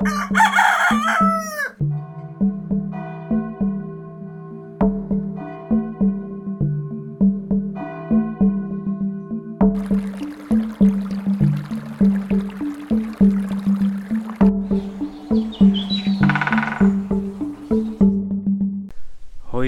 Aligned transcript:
Hoj 0.00 0.08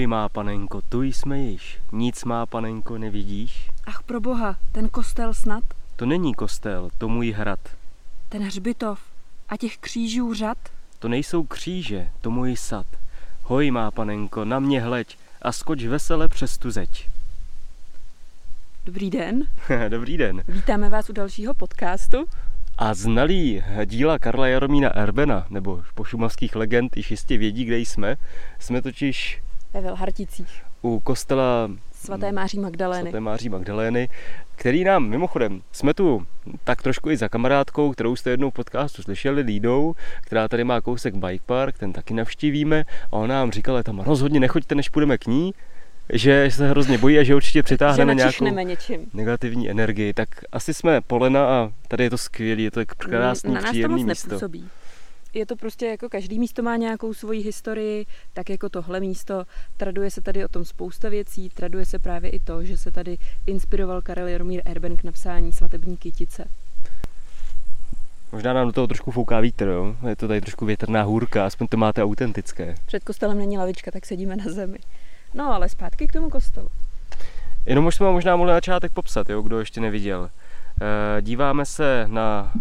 má 0.07 0.29
panenko, 0.29 0.81
tu 0.89 1.01
jsme 1.01 1.39
již. 1.39 1.79
Nic 1.91 2.23
má 2.23 2.45
panenko, 2.45 2.97
nevidíš? 2.97 3.69
Ach 3.85 4.03
pro 4.03 4.21
boha, 4.21 4.55
ten 4.71 4.89
kostel 4.89 5.33
snad? 5.33 5.63
To 5.95 6.05
není 6.05 6.33
kostel, 6.33 6.89
to 6.97 7.09
můj 7.09 7.31
hrad. 7.31 7.59
Ten 8.29 8.43
hřbitov 8.43 9.12
a 9.53 9.57
těch 9.57 9.77
křížů 9.77 10.33
řad? 10.33 10.57
To 10.99 11.07
nejsou 11.07 11.43
kříže, 11.43 12.09
to 12.21 12.31
můj 12.31 12.55
sad. 12.55 12.85
Hoj 13.43 13.71
má 13.71 13.91
panenko, 13.91 14.45
na 14.45 14.59
mě 14.59 14.81
hleď 14.81 15.17
a 15.41 15.51
skoč 15.51 15.83
vesele 15.85 16.27
přes 16.27 16.57
tu 16.57 16.71
zeď. 16.71 17.09
Dobrý 18.85 19.09
den, 19.09 19.43
Dobrý 19.89 20.17
den. 20.17 20.43
vítáme 20.47 20.89
vás 20.89 21.09
u 21.09 21.13
dalšího 21.13 21.53
podcastu. 21.53 22.25
A 22.77 22.93
znalí 22.93 23.63
díla 23.85 24.19
Karla 24.19 24.47
Jaromína 24.47 24.89
Erbena, 24.89 25.45
nebo 25.49 25.83
pošumavských 25.95 26.55
legend, 26.55 26.97
již 26.97 27.11
jistě 27.11 27.37
vědí, 27.37 27.65
kde 27.65 27.77
jsme. 27.79 28.15
Jsme 28.59 28.81
totiž 28.81 29.41
Ve 29.73 29.81
Velharticích, 29.81 30.63
u 30.81 30.99
kostela 30.99 31.69
svaté 32.05 32.31
Máří 32.31 32.59
Magdalény. 32.59 33.01
svaté 33.01 33.19
Máří 33.19 33.49
Magdalény, 33.49 34.09
který 34.55 34.83
nám 34.83 35.09
mimochodem, 35.09 35.61
jsme 35.71 35.93
tu 35.93 36.25
tak 36.63 36.81
trošku 36.81 37.09
i 37.09 37.17
za 37.17 37.29
kamarádkou, 37.29 37.91
kterou 37.91 38.15
jste 38.15 38.29
jednou 38.29 38.49
v 38.49 38.53
podcastu 38.53 39.01
slyšeli, 39.03 39.41
Lídou, 39.41 39.93
která 40.21 40.47
tady 40.47 40.63
má 40.63 40.81
kousek 40.81 41.15
bike 41.15 41.43
park, 41.45 41.77
ten 41.77 41.93
taky 41.93 42.13
navštívíme 42.13 42.85
a 43.11 43.13
ona 43.13 43.35
nám 43.35 43.51
říkala, 43.51 43.83
tam 43.83 43.99
rozhodně 43.99 44.39
nechoďte, 44.39 44.75
než 44.75 44.89
půjdeme 44.89 45.17
k 45.17 45.27
ní, 45.27 45.53
že 46.13 46.47
se 46.51 46.69
hrozně 46.69 46.97
bojí 46.97 47.19
a 47.19 47.23
že 47.23 47.35
určitě 47.35 47.59
že 47.59 47.63
přitáhneme 47.63 48.15
nějakou 48.15 48.27
načišneme 48.27 48.63
něčím. 48.63 48.99
negativní 49.13 49.69
energii. 49.69 50.13
Tak 50.13 50.29
asi 50.51 50.73
jsme 50.73 51.01
Polena 51.01 51.45
a 51.45 51.71
tady 51.87 52.03
je 52.03 52.09
to 52.09 52.17
skvělé, 52.17 52.61
je 52.61 52.71
to 52.71 52.79
tak 52.79 52.87
krásný, 52.97 53.53
Na 53.53 53.61
nás 53.61 53.75
to 53.81 53.89
moc 53.89 54.03
místo. 54.03 54.29
nepůsobí. 54.29 54.69
Je 55.33 55.45
to 55.45 55.55
prostě 55.55 55.85
jako 55.85 56.09
každý 56.09 56.39
místo 56.39 56.63
má 56.63 56.75
nějakou 56.75 57.13
svoji 57.13 57.41
historii, 57.41 58.05
tak 58.33 58.49
jako 58.49 58.69
tohle 58.69 58.99
místo. 58.99 59.43
Traduje 59.77 60.11
se 60.11 60.21
tady 60.21 60.45
o 60.45 60.47
tom 60.47 60.65
spousta 60.65 61.09
věcí, 61.09 61.49
traduje 61.49 61.85
se 61.85 61.99
právě 61.99 62.29
i 62.29 62.39
to, 62.39 62.63
že 62.63 62.77
se 62.77 62.91
tady 62.91 63.17
inspiroval 63.45 64.01
Karel 64.01 64.27
Jaromír 64.27 64.61
Erben 64.65 64.97
k 64.97 65.03
napsání 65.03 65.53
svatební 65.53 65.97
kytice. 65.97 66.47
Možná 68.31 68.53
nám 68.53 68.67
do 68.67 68.73
toho 68.73 68.87
trošku 68.87 69.11
fouká 69.11 69.39
vítr, 69.39 69.67
jo? 69.67 69.95
je 70.09 70.15
to 70.15 70.27
tady 70.27 70.41
trošku 70.41 70.65
větrná 70.65 71.03
hůrka, 71.03 71.45
aspoň 71.45 71.67
to 71.67 71.77
máte 71.77 72.03
autentické. 72.03 72.75
Před 72.85 73.03
kostelem 73.03 73.37
není 73.37 73.57
lavička, 73.57 73.91
tak 73.91 74.05
sedíme 74.05 74.35
na 74.35 74.45
zemi. 74.47 74.77
No 75.33 75.53
ale 75.53 75.69
zpátky 75.69 76.07
k 76.07 76.13
tomu 76.13 76.29
kostelu. 76.29 76.69
Jenom 77.65 77.85
už 77.85 77.95
jsme 77.95 78.11
možná 78.11 78.35
mohli 78.35 78.49
na 78.49 78.57
začátek 78.57 78.91
popsat, 78.91 79.29
jo, 79.29 79.41
kdo 79.41 79.59
ještě 79.59 79.81
neviděl. 79.81 80.29
Eh, 80.81 81.21
Díváme 81.21 81.65
se 81.65 82.05
na 82.07 82.51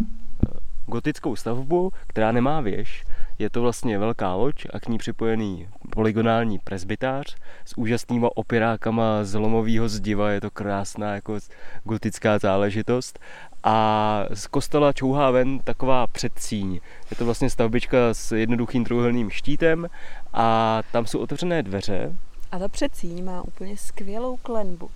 gotickou 0.93 1.37
stavbu, 1.37 1.91
která 2.07 2.33
nemá 2.33 2.61
věž. 2.61 3.05
Je 3.39 3.51
to 3.51 3.63
vlastně 3.63 3.99
velká 3.99 4.35
loď 4.35 4.67
a 4.73 4.81
k 4.81 4.89
ní 4.89 4.99
připojený 4.99 5.69
polygonální 5.91 6.59
presbytář 6.59 7.37
s 7.65 7.79
úžasnýma 7.79 8.29
opirákama 8.35 9.25
z 9.25 9.35
lomového 9.35 9.89
zdiva. 9.89 10.31
Je 10.31 10.41
to 10.41 10.51
krásná 10.51 11.15
jako 11.15 11.39
gotická 11.85 12.39
záležitost. 12.39 13.19
A 13.65 14.27
z 14.35 14.47
kostela 14.47 14.93
čouhá 14.93 15.31
ven 15.31 15.59
taková 15.59 16.07
předsíň. 16.07 16.81
Je 17.11 17.17
to 17.17 17.25
vlastně 17.25 17.51
stavbička 17.51 17.99
s 18.13 18.33
jednoduchým 18.33 18.85
trojúhelným 18.85 19.31
štítem 19.31 19.87
a 20.33 20.81
tam 20.93 21.07
jsou 21.07 21.19
otevřené 21.19 21.63
dveře, 21.63 22.17
A 22.53 22.59
ta 22.59 22.69
předsíň 22.69 23.25
má 23.25 23.43
úplně 23.43 23.77
skvělou 23.77 24.37
klenbu. 24.37 24.91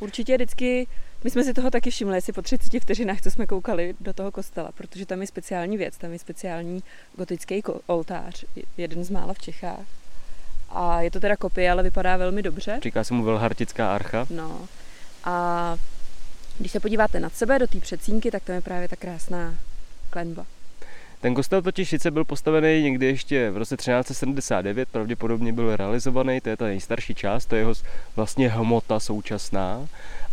Určitě 0.00 0.36
vždycky, 0.36 0.86
my 1.24 1.30
jsme 1.30 1.44
si 1.44 1.54
toho 1.54 1.70
taky 1.70 1.90
všimli, 1.90 2.18
asi 2.18 2.32
po 2.32 2.42
30 2.42 2.80
vteřinách, 2.80 3.20
co 3.20 3.30
jsme 3.30 3.46
koukali 3.46 3.94
do 4.00 4.12
toho 4.12 4.32
kostela, 4.32 4.70
protože 4.74 5.06
tam 5.06 5.20
je 5.20 5.26
speciální 5.26 5.76
věc, 5.76 5.98
tam 5.98 6.12
je 6.12 6.18
speciální 6.18 6.82
gotický 7.16 7.62
oltář, 7.86 8.44
jeden 8.76 9.04
z 9.04 9.10
mála 9.10 9.34
v 9.34 9.38
Čechách. 9.38 9.86
A 10.68 11.00
je 11.00 11.10
to 11.10 11.20
teda 11.20 11.36
kopie, 11.36 11.70
ale 11.70 11.82
vypadá 11.82 12.16
velmi 12.16 12.42
dobře. 12.42 12.80
říká 12.82 13.04
se 13.04 13.14
mu 13.14 13.24
Velhartická 13.24 13.94
archa. 13.94 14.26
No. 14.30 14.68
A 15.24 15.76
když 16.58 16.72
se 16.72 16.80
podíváte 16.80 17.20
nad 17.20 17.34
sebe 17.34 17.58
do 17.58 17.66
té 17.66 17.80
předsínky, 17.80 18.30
tak 18.30 18.42
tam 18.42 18.54
je 18.54 18.60
právě 18.60 18.88
ta 18.88 18.96
krásná 18.96 19.54
klenba. 20.10 20.46
Ten 21.24 21.34
kostel 21.34 21.62
totiž 21.62 21.88
sice 21.88 22.10
byl 22.10 22.24
postavený 22.24 22.82
někdy 22.82 23.06
ještě 23.06 23.50
v 23.50 23.56
roce 23.56 23.76
1379, 23.76 24.88
pravděpodobně 24.88 25.52
byl 25.52 25.76
realizovaný, 25.76 26.40
to 26.40 26.48
je 26.48 26.56
ta 26.56 26.64
nejstarší 26.64 27.14
část, 27.14 27.46
to 27.46 27.54
je 27.54 27.60
jeho 27.60 27.74
vlastně 28.16 28.48
hmota 28.48 29.00
současná. 29.00 29.88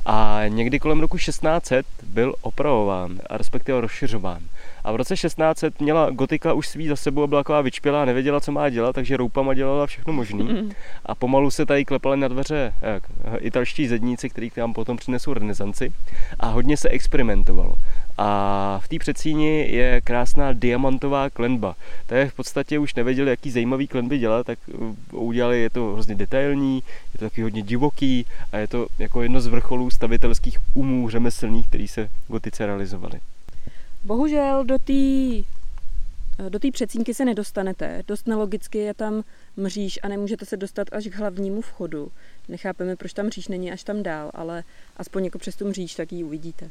A 0.05 0.41
někdy 0.47 0.79
kolem 0.79 0.99
roku 0.99 1.17
1600 1.17 1.85
byl 2.03 2.35
opravován, 2.41 3.19
a 3.29 3.37
respektive 3.37 3.81
rozšiřován. 3.81 4.39
A 4.83 4.91
v 4.91 4.95
roce 4.95 5.15
1600 5.15 5.81
měla 5.81 6.09
gotika 6.09 6.53
už 6.53 6.67
svý 6.67 6.87
za 6.87 6.95
sebou 6.95 7.23
a 7.23 7.27
byla 7.27 7.39
taková 7.43 7.61
vyčpělá, 7.61 8.05
nevěděla, 8.05 8.39
co 8.39 8.51
má 8.51 8.69
dělat, 8.69 8.93
takže 8.93 9.17
roupama 9.17 9.53
dělala 9.53 9.87
všechno 9.87 10.13
možný. 10.13 10.71
A 11.05 11.15
pomalu 11.15 11.51
se 11.51 11.65
tady 11.65 11.85
klepali 11.85 12.17
na 12.17 12.27
dveře 12.27 12.73
jak, 12.81 13.03
italští 13.39 13.87
zedníci, 13.87 14.29
kteří 14.29 14.51
nám 14.57 14.73
potom 14.73 14.97
přinesou 14.97 15.33
renesanci. 15.33 15.93
A 16.39 16.47
hodně 16.47 16.77
se 16.77 16.89
experimentovalo. 16.89 17.75
A 18.23 18.79
v 18.83 18.87
té 18.87 18.99
předsíni 18.99 19.67
je 19.69 20.01
krásná 20.01 20.53
diamantová 20.53 21.29
klenba. 21.29 21.75
To 22.07 22.15
je 22.15 22.29
v 22.29 22.33
podstatě 22.33 22.79
už 22.79 22.95
nevěděli, 22.95 23.29
jaký 23.29 23.51
zajímavý 23.51 23.87
klenby 23.87 24.17
dělat, 24.17 24.47
tak 24.47 24.59
uh, 25.11 25.23
udělali, 25.23 25.61
je 25.61 25.69
to 25.69 25.93
hrozně 25.93 26.15
detailní, 26.15 26.75
je 27.13 27.19
to 27.19 27.25
taky 27.25 27.41
hodně 27.41 27.61
divoký 27.61 28.25
a 28.51 28.57
je 28.57 28.67
to 28.67 28.87
jako 28.99 29.21
jedno 29.21 29.41
z 29.41 29.47
vrcholů 29.47 29.89
stavitelských 29.89 30.59
umů 30.73 31.09
řemeslných, 31.09 31.67
který 31.67 31.87
se 31.87 32.09
v 32.27 32.31
gotice 32.31 32.65
realizovali. 32.65 33.19
Bohužel 34.03 34.63
do 34.63 34.77
té 34.79 35.43
do 36.49 36.59
té 36.59 36.71
předsínky 36.71 37.13
se 37.13 37.25
nedostanete. 37.25 38.03
Dost 38.07 38.27
nelogicky 38.27 38.77
je 38.77 38.93
tam 38.93 39.23
mříž 39.57 39.99
a 40.03 40.07
nemůžete 40.07 40.45
se 40.45 40.57
dostat 40.57 40.87
až 40.91 41.07
k 41.07 41.15
hlavnímu 41.15 41.61
vchodu. 41.61 42.11
Nechápeme, 42.49 42.95
proč 42.95 43.13
tam 43.13 43.25
mříž 43.25 43.47
není 43.47 43.71
až 43.71 43.83
tam 43.83 44.03
dál, 44.03 44.31
ale 44.33 44.63
aspoň 44.97 45.25
jako 45.25 45.37
přes 45.39 45.55
tu 45.55 45.67
mříž 45.67 45.95
tak 45.95 46.11
ji 46.11 46.23
uvidíte. 46.23 46.69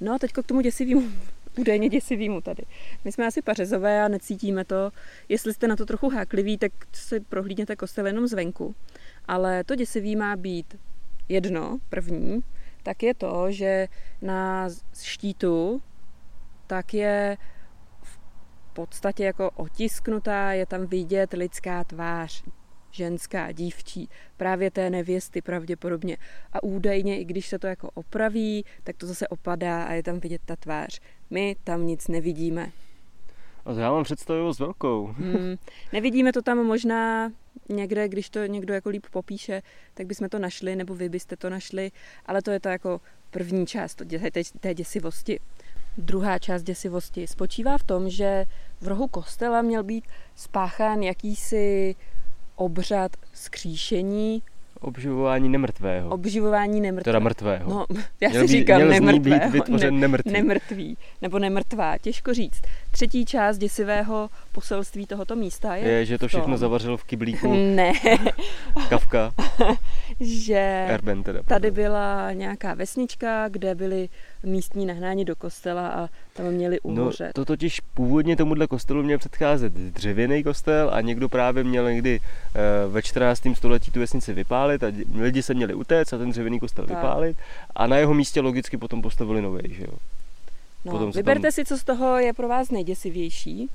No 0.00 0.14
a 0.14 0.18
teď 0.18 0.32
k 0.32 0.42
tomu 0.46 0.60
děsivému, 0.60 1.02
údajně 1.58 1.88
děsivému 1.88 2.40
tady. 2.40 2.62
My 3.04 3.12
jsme 3.12 3.26
asi 3.26 3.42
pařezové 3.42 4.04
a 4.04 4.08
necítíme 4.08 4.64
to. 4.64 4.90
Jestli 5.28 5.54
jste 5.54 5.68
na 5.68 5.76
to 5.76 5.86
trochu 5.86 6.10
hákliví, 6.10 6.58
tak 6.58 6.72
si 6.92 7.20
prohlídněte 7.20 7.76
kostel 7.76 8.06
jenom 8.06 8.26
zvenku. 8.26 8.74
Ale 9.28 9.64
to 9.64 9.74
děsivý 9.74 10.16
má 10.16 10.36
být 10.36 10.76
jedno, 11.28 11.78
první, 11.88 12.40
tak 12.82 13.02
je 13.02 13.14
to, 13.14 13.46
že 13.50 13.88
na 14.22 14.68
štítu 15.02 15.82
tak 16.66 16.94
je 16.94 17.36
v 18.02 18.18
podstatě 18.72 19.24
jako 19.24 19.50
otisknutá, 19.50 20.52
je 20.52 20.66
tam 20.66 20.86
vidět 20.86 21.32
lidská 21.32 21.84
tvář, 21.84 22.44
ženská, 22.96 23.52
dívčí, 23.52 24.08
právě 24.36 24.70
té 24.70 24.90
nevěsty 24.90 25.42
pravděpodobně. 25.42 26.16
A 26.52 26.62
údajně, 26.62 27.20
i 27.20 27.24
když 27.24 27.46
se 27.46 27.58
to 27.58 27.66
jako 27.66 27.90
opraví, 27.94 28.64
tak 28.84 28.96
to 28.96 29.06
zase 29.06 29.28
opadá 29.28 29.84
a 29.84 29.92
je 29.92 30.02
tam 30.02 30.20
vidět 30.20 30.40
ta 30.44 30.56
tvář. 30.56 31.00
My 31.30 31.56
tam 31.64 31.86
nic 31.86 32.08
nevidíme. 32.08 32.72
A 33.64 33.74
to 33.74 33.80
já 33.80 33.90
mám 33.90 34.04
představivost 34.04 34.60
velkou. 34.60 35.06
Hmm, 35.06 35.56
nevidíme 35.92 36.32
to 36.32 36.42
tam 36.42 36.58
možná 36.58 37.32
někde, 37.68 38.08
když 38.08 38.30
to 38.30 38.46
někdo 38.46 38.74
jako 38.74 38.88
líp 38.88 39.06
popíše, 39.10 39.62
tak 39.94 40.06
bychom 40.06 40.28
to 40.28 40.38
našli, 40.38 40.76
nebo 40.76 40.94
vy 40.94 41.08
byste 41.08 41.36
to 41.36 41.50
našli, 41.50 41.90
ale 42.26 42.42
to 42.42 42.50
je 42.50 42.60
to 42.60 42.68
jako 42.68 43.00
první 43.30 43.66
část 43.66 44.02
té 44.60 44.74
děsivosti. 44.74 45.40
Druhá 45.98 46.38
část 46.38 46.62
děsivosti 46.62 47.26
spočívá 47.26 47.78
v 47.78 47.82
tom, 47.82 48.10
že 48.10 48.44
v 48.80 48.88
rohu 48.88 49.08
kostela 49.08 49.62
měl 49.62 49.82
být 49.82 50.04
spáchán 50.34 51.02
jakýsi 51.02 51.94
obřad 52.56 53.12
skříšení, 53.32 54.42
Obživování 54.80 55.48
nemrtvého. 55.48 56.10
obživování 56.10 56.80
nemrtvého. 56.80 57.04
Teda 57.12 57.18
mrtvého. 57.24 57.70
No, 57.70 57.86
já 58.20 58.28
Měl 58.28 58.42
si 58.42 58.48
říkám 58.48 58.76
měl 58.76 58.88
nemrtvého. 58.88 59.40
být 59.40 59.52
vytvořen 59.52 60.00
nemrtvý. 60.00 60.32
nemrtvý. 60.32 60.96
Nebo 61.22 61.38
nemrtvá, 61.38 61.98
těžko 61.98 62.34
říct. 62.34 62.60
Třetí 62.96 63.24
část 63.24 63.58
děsivého 63.58 64.28
poselství 64.52 65.06
tohoto 65.06 65.36
místa 65.36 65.76
je, 65.76 65.88
Je, 65.88 66.04
že 66.06 66.18
to 66.18 66.22
tom, 66.22 66.28
všechno 66.28 66.58
zavařil 66.58 66.96
v 66.96 67.04
kyblíku 67.04 67.54
Ne, 67.74 67.92
Kafka, 68.88 69.32
že 70.20 70.86
Erben 70.88 71.22
teda. 71.22 71.42
tady 71.42 71.70
byla 71.70 72.32
nějaká 72.32 72.74
vesnička, 72.74 73.48
kde 73.48 73.74
byli 73.74 74.08
místní 74.42 74.86
nahnáni 74.86 75.24
do 75.24 75.36
kostela 75.36 75.88
a 75.88 76.08
tam 76.34 76.46
měli 76.46 76.78
No, 76.84 77.02
uhořet. 77.02 77.32
to 77.34 77.44
totiž 77.44 77.80
původně 77.80 78.36
tomuhle 78.36 78.66
kostelu 78.66 79.02
měl 79.02 79.18
předcházet 79.18 79.72
dřevěný 79.72 80.42
kostel 80.42 80.90
a 80.92 81.00
někdo 81.00 81.28
právě 81.28 81.64
měl 81.64 81.90
někdy 81.90 82.20
eh, 82.54 82.60
ve 82.88 83.02
14. 83.02 83.42
století 83.54 83.90
tu 83.90 84.00
vesnici 84.00 84.32
vypálit 84.32 84.84
a 84.84 84.86
lidi 85.14 85.42
se 85.42 85.54
měli 85.54 85.74
utéct 85.74 86.12
a 86.12 86.18
ten 86.18 86.30
dřevěný 86.30 86.60
kostel 86.60 86.86
Tak. 86.86 86.96
vypálit 86.96 87.36
a 87.76 87.86
na 87.86 87.96
jeho 87.96 88.14
místě 88.14 88.40
logicky 88.40 88.76
potom 88.76 89.02
postavili 89.02 89.42
nový, 89.42 89.60
že 89.74 89.82
jo. 89.82 89.92
No, 90.86 90.92
potom 90.92 91.10
vyberte 91.10 91.42
tam- 91.42 91.52
si, 91.52 91.64
co 91.64 91.78
z 91.78 91.84
toho 91.84 92.18
je 92.18 92.32
pro 92.32 92.48
vás 92.48 92.70
nejděsivější. 92.70 93.70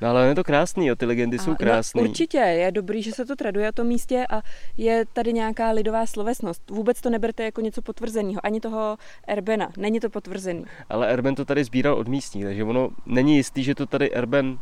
No 0.00 0.08
ale 0.08 0.26
je 0.26 0.34
to 0.34 0.44
krásný, 0.44 0.86
jo, 0.86 0.96
ty 0.96 1.06
legendy 1.06 1.38
A, 1.38 1.42
jsou 1.42 1.54
krásné. 1.54 2.02
No, 2.02 2.08
určitě, 2.08 2.38
je 2.38 2.72
dobrý, 2.72 3.02
že 3.02 3.12
se 3.12 3.24
to 3.24 3.36
traduje 3.36 3.68
o 3.68 3.72
tom 3.72 3.86
místě 3.86 4.26
a 4.30 4.42
je 4.76 5.04
tady 5.12 5.32
nějaká 5.32 5.70
lidová 5.70 6.06
slovesnost. 6.06 6.70
Vůbec 6.70 7.00
to 7.00 7.10
neberte 7.10 7.44
jako 7.44 7.60
něco 7.60 7.82
potvrzeného, 7.82 8.40
ani 8.42 8.60
toho 8.60 8.96
Erbena, 9.28 9.68
není 9.76 10.00
to 10.00 10.10
potvrzený. 10.10 10.64
Ale 10.88 11.08
Erben 11.12 11.34
to 11.34 11.44
tady 11.44 11.64
sbíral 11.64 11.94
od 11.94 12.08
místních, 12.08 12.44
takže 12.44 12.64
ono 12.64 12.88
není 13.06 13.36
jistý, 13.36 13.64
že 13.64 13.74
to 13.74 13.86
tady 13.86 14.12
Erben 14.12 14.58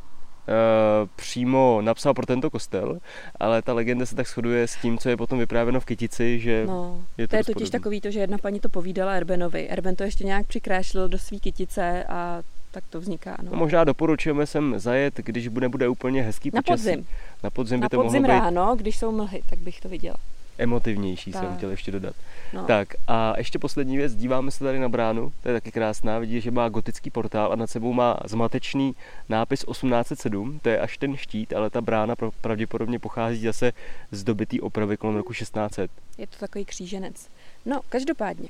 přímo 1.16 1.80
napsal 1.82 2.14
pro 2.14 2.26
tento 2.26 2.50
kostel, 2.50 2.98
ale 3.40 3.62
ta 3.62 3.72
legenda 3.72 4.06
se 4.06 4.14
tak 4.14 4.28
shoduje 4.28 4.68
s 4.68 4.76
tím, 4.76 4.98
co 4.98 5.08
je 5.08 5.16
potom 5.16 5.38
vyprávěno 5.38 5.80
v 5.80 5.84
Kytici, 5.84 6.40
že 6.40 6.64
no, 6.66 7.02
je 7.18 7.28
to, 7.28 7.30
to 7.30 7.36
je 7.36 7.44
totiž 7.44 7.54
podobný. 7.54 7.70
takový 7.70 8.00
to, 8.00 8.10
že 8.10 8.20
jedna 8.20 8.38
paní 8.38 8.60
to 8.60 8.68
povídala 8.68 9.12
Erbenovi. 9.12 9.68
Erben 9.68 9.96
to 9.96 10.02
ještě 10.02 10.24
nějak 10.24 10.46
přikrášlil 10.46 11.08
do 11.08 11.18
svý 11.18 11.40
Kytice 11.40 12.04
a 12.04 12.42
tak 12.70 12.84
to 12.90 13.00
vzniká. 13.00 13.36
No. 13.42 13.50
no 13.50 13.56
možná 13.58 13.84
doporučujeme 13.84 14.46
sem 14.46 14.78
zajet, 14.78 15.16
když 15.16 15.48
bude, 15.48 15.68
bude 15.68 15.88
úplně 15.88 16.22
hezký 16.22 16.50
Na 16.54 16.62
počasí. 16.62 16.82
podzim. 16.82 17.06
Na 17.42 17.50
podzim 17.50 17.80
by 17.80 17.82
Na 17.82 17.88
to 17.88 18.02
podzim 18.02 18.22
mohlo 18.22 18.34
být 18.36 18.40
ráno, 18.40 18.76
když 18.76 18.96
jsou 18.98 19.12
mlhy, 19.12 19.42
tak 19.50 19.58
bych 19.58 19.80
to 19.80 19.88
viděla. 19.88 20.16
Emotivnější, 20.58 21.32
Tak. 21.32 21.42
jsem 21.42 21.56
chtěl 21.56 21.70
ještě 21.70 21.90
dodat. 21.92 22.14
No. 22.52 22.64
Tak 22.64 22.88
a 23.08 23.34
ještě 23.38 23.58
poslední 23.58 23.96
věc, 23.96 24.14
díváme 24.14 24.50
se 24.50 24.64
tady 24.64 24.78
na 24.78 24.88
bránu, 24.88 25.32
to 25.42 25.48
je 25.48 25.54
taky 25.54 25.72
krásná, 25.72 26.18
vidíš, 26.18 26.44
že 26.44 26.50
má 26.50 26.68
gotický 26.68 27.10
portál 27.10 27.52
a 27.52 27.56
nad 27.56 27.66
sebou 27.70 27.92
má 27.92 28.16
zmatečný 28.24 28.94
nápis 29.28 29.64
1807, 29.64 30.58
to 30.62 30.68
je 30.68 30.78
až 30.80 30.98
ten 30.98 31.16
štít, 31.16 31.52
ale 31.52 31.70
ta 31.70 31.80
brána 31.80 32.14
pravděpodobně 32.40 32.98
pochází 32.98 33.42
zase 33.46 33.72
z 34.10 34.24
dobytý 34.24 34.60
opravy 34.60 34.96
kolem 34.96 35.16
roku 35.16 35.32
1600. 35.32 35.90
Je 36.18 36.26
to 36.26 36.36
takový 36.38 36.64
kříženec. 36.64 37.28
No, 37.66 37.80
každopádně. 37.88 38.48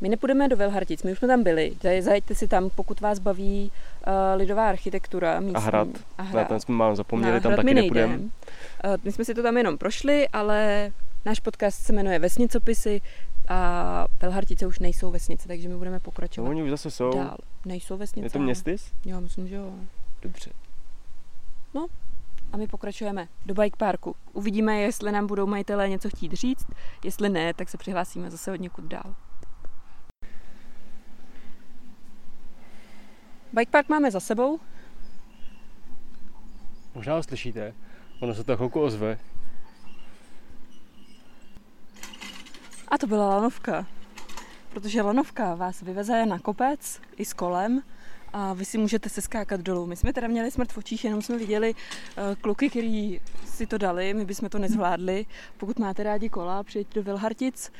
My 0.00 0.08
nepůjdeme 0.08 0.48
do 0.48 0.56
Velhartic, 0.56 1.02
my 1.02 1.12
už 1.12 1.18
jsme 1.18 1.28
tam 1.28 1.42
byli. 1.42 1.72
Zaj- 1.82 2.02
Zajeďte 2.02 2.34
si 2.34 2.48
tam, 2.48 2.70
pokud 2.74 3.00
vás 3.00 3.18
baví 3.18 3.70
uh, 4.06 4.12
lidová 4.38 4.68
architektura. 4.68 5.40
Místní. 5.40 5.56
A 5.56 5.58
hrad, 5.58 5.88
A 6.18 6.22
na 6.22 6.28
hrad. 6.28 6.48
ten 6.48 6.60
jsme 6.60 6.74
mám 6.74 6.96
zapomněli, 6.96 7.32
Na 7.34 7.40
tam 7.40 7.56
taky 7.56 7.74
nepůjdeme. 7.74 8.16
Uh, 8.16 8.20
my 9.04 9.12
jsme 9.12 9.24
si 9.24 9.34
to 9.34 9.42
tam 9.42 9.56
jenom 9.56 9.78
prošli, 9.78 10.28
ale 10.28 10.90
náš 11.26 11.40
podcast 11.40 11.78
se 11.82 11.92
jmenuje 11.92 12.18
Vesnicopisy 12.18 13.00
a 13.48 14.06
Velhartice 14.20 14.66
už 14.66 14.78
nejsou 14.78 15.10
vesnice, 15.10 15.48
takže 15.48 15.68
my 15.68 15.76
budeme 15.76 15.96
No, 15.96 16.00
pokračovat 16.00 16.48
oni 16.48 16.62
už 16.62 16.70
zase 16.70 16.90
jsou. 16.90 17.10
dál. 17.14 17.36
Nejsou 17.64 17.96
vesnice. 17.96 18.26
Je 18.26 18.30
to 18.30 18.38
městys? 18.38 18.92
Jo, 19.04 19.20
myslím, 19.20 19.48
že 19.48 19.54
jo. 19.54 19.72
Dobře. 20.22 20.50
A 22.52 22.56
my 22.56 22.66
pokračujeme 22.66 23.28
do 23.46 23.54
bike 23.54 23.76
parku. 23.76 24.16
Uvidíme, 24.32 24.80
jestli 24.80 25.12
nám 25.12 25.26
budou 25.26 25.46
majitelé 25.46 25.88
něco 25.88 26.08
chtít 26.10 26.32
říct. 26.32 26.66
Jestli 27.04 27.28
ne, 27.28 27.54
tak 27.54 27.68
se 27.68 27.78
přihlásíme 27.78 28.30
zase 28.30 28.52
od 28.52 28.60
někud 28.60 28.84
dál. 28.84 29.14
Bike 33.52 33.70
park 33.70 33.88
máme 33.88 34.10
za 34.10 34.20
sebou. 34.20 34.60
Možná 36.94 37.14
ho 37.14 37.22
slyšíte, 37.22 37.74
ono 38.20 38.34
se 38.34 38.44
to 38.44 38.56
chvilku 38.56 38.80
ozve. 38.80 39.18
A 42.88 42.98
to 42.98 43.06
byla 43.06 43.28
lanovka. 43.28 43.86
Protože 44.72 45.02
lanovka 45.02 45.54
vás 45.54 45.82
vyveze 45.82 46.26
na 46.26 46.38
kopec 46.38 47.00
i 47.16 47.24
s 47.24 47.32
kolem 47.32 47.82
a 48.32 48.52
vy 48.52 48.64
si 48.64 48.78
můžete 48.78 49.08
se 49.08 49.20
skákat 49.20 49.60
dolů. 49.60 49.86
My 49.86 49.96
jsme 49.96 50.12
teda 50.12 50.28
měli 50.28 50.50
smrt 50.50 50.72
v 50.72 50.78
očích, 50.78 51.04
jenom 51.04 51.22
jsme 51.22 51.38
viděli 51.38 51.74
uh, 51.74 52.34
kluky, 52.40 52.70
kteří 52.70 53.20
si 53.46 53.66
to 53.66 53.78
dali, 53.78 54.14
my 54.14 54.24
bychom 54.24 54.48
to 54.48 54.58
nezvládli. 54.58 55.26
Pokud 55.56 55.78
máte 55.78 56.02
rádi 56.02 56.28
kola, 56.28 56.62
přijeďte 56.62 56.94
do 56.94 57.02
Vilhartic. 57.02 57.72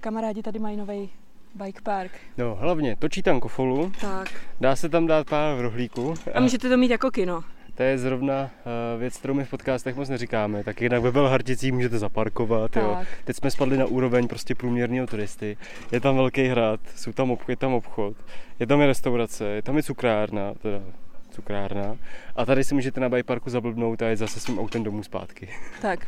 Kamarádi 0.00 0.42
tady 0.42 0.58
mají 0.58 0.76
nový 0.76 1.10
bike 1.54 1.80
park. 1.82 2.12
No 2.38 2.54
hlavně 2.54 2.96
točí 2.96 3.22
tam 3.22 3.40
kofolu, 3.40 3.92
Tak. 4.00 4.28
dá 4.60 4.76
se 4.76 4.88
tam 4.88 5.06
dát 5.06 5.26
pár 5.26 5.58
rohlíků. 5.58 6.14
A 6.34 6.40
můžete 6.40 6.68
to 6.68 6.76
mít 6.76 6.90
jako 6.90 7.10
kino. 7.10 7.44
To 7.80 7.84
je 7.84 7.98
zrovna 7.98 8.42
uh, 8.42 9.00
věc, 9.00 9.16
kterou 9.16 9.34
my 9.34 9.44
v 9.44 9.50
podcastech 9.50 9.96
moc 9.96 10.08
neříkáme. 10.08 10.64
Tak 10.64 10.82
jinak 10.82 11.02
ve 11.02 11.10
Velharticích 11.10 11.72
můžete 11.72 11.98
zaparkovat. 11.98 12.76
Jo. 12.76 12.98
Teď 13.24 13.36
jsme 13.36 13.50
spadli 13.50 13.76
na 13.76 13.86
úroveň 13.86 14.28
prostě 14.28 14.54
průměrného 14.54 15.06
turisty. 15.06 15.56
Je 15.92 16.00
tam 16.00 16.16
velký 16.16 16.46
hrad, 16.46 16.80
jsou 16.96 17.12
tam 17.12 17.30
obchod, 17.30 17.48
je 17.48 17.56
tam 17.56 17.74
obchod, 17.74 18.16
je 18.58 18.66
tam 18.66 18.80
i 18.80 18.86
restaurace, 18.86 19.44
je 19.44 19.62
tam 19.62 19.78
i 19.78 19.82
cukrárna, 19.82 20.54
teda 20.62 20.80
cukrárna. 21.30 21.96
A 22.36 22.44
tady 22.44 22.64
si 22.64 22.74
můžete 22.74 23.00
na 23.00 23.08
bike 23.08 23.24
parku 23.24 23.50
zablbnout 23.50 24.02
a 24.02 24.10
jít 24.10 24.16
zase 24.16 24.40
svým 24.40 24.58
autem 24.58 24.84
domů 24.84 25.02
zpátky. 25.02 25.48
Tak, 25.82 26.06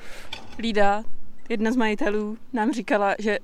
Lída, 0.58 1.02
jedna 1.48 1.72
z 1.72 1.76
majitelů, 1.76 2.36
nám 2.52 2.72
říkala, 2.72 3.14
že 3.18 3.38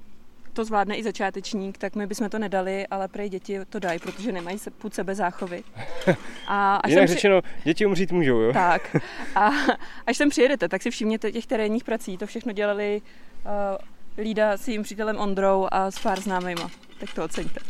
to 0.58 0.64
zvládne 0.64 0.96
i 0.96 1.02
začátečník, 1.02 1.78
tak 1.78 1.96
my 1.96 2.06
bychom 2.06 2.28
to 2.28 2.38
nedali, 2.38 2.86
ale 2.86 3.08
prej 3.08 3.28
děti 3.28 3.58
to 3.68 3.78
dají, 3.78 3.98
protože 3.98 4.32
nemají 4.32 4.58
se, 4.58 4.70
půd 4.70 4.94
sebe 4.94 5.14
záchovy. 5.14 5.62
A 6.48 6.76
až 6.76 6.90
Jinak 6.90 7.08
sem 7.08 7.14
řečeno, 7.14 7.40
děti 7.64 7.86
umřít 7.86 8.12
můžou, 8.12 8.40
jo? 8.40 8.52
Tak. 8.52 8.96
A 9.34 9.50
až 10.06 10.16
sem 10.16 10.28
přijedete, 10.28 10.68
tak 10.68 10.82
si 10.82 10.90
všimněte 10.90 11.32
těch 11.32 11.46
terénních 11.46 11.84
prací. 11.84 12.16
To 12.16 12.26
všechno 12.26 12.52
dělali 12.52 13.02
uh, 13.44 14.22
Lída 14.24 14.56
s 14.56 14.68
jejím 14.68 14.82
přítelem 14.82 15.16
Ondrou 15.16 15.68
a 15.70 15.90
s 15.90 15.98
pár 15.98 16.20
známejma. 16.20 16.70
Tak 17.00 17.14
to 17.14 17.24
oceňte. 17.24 17.60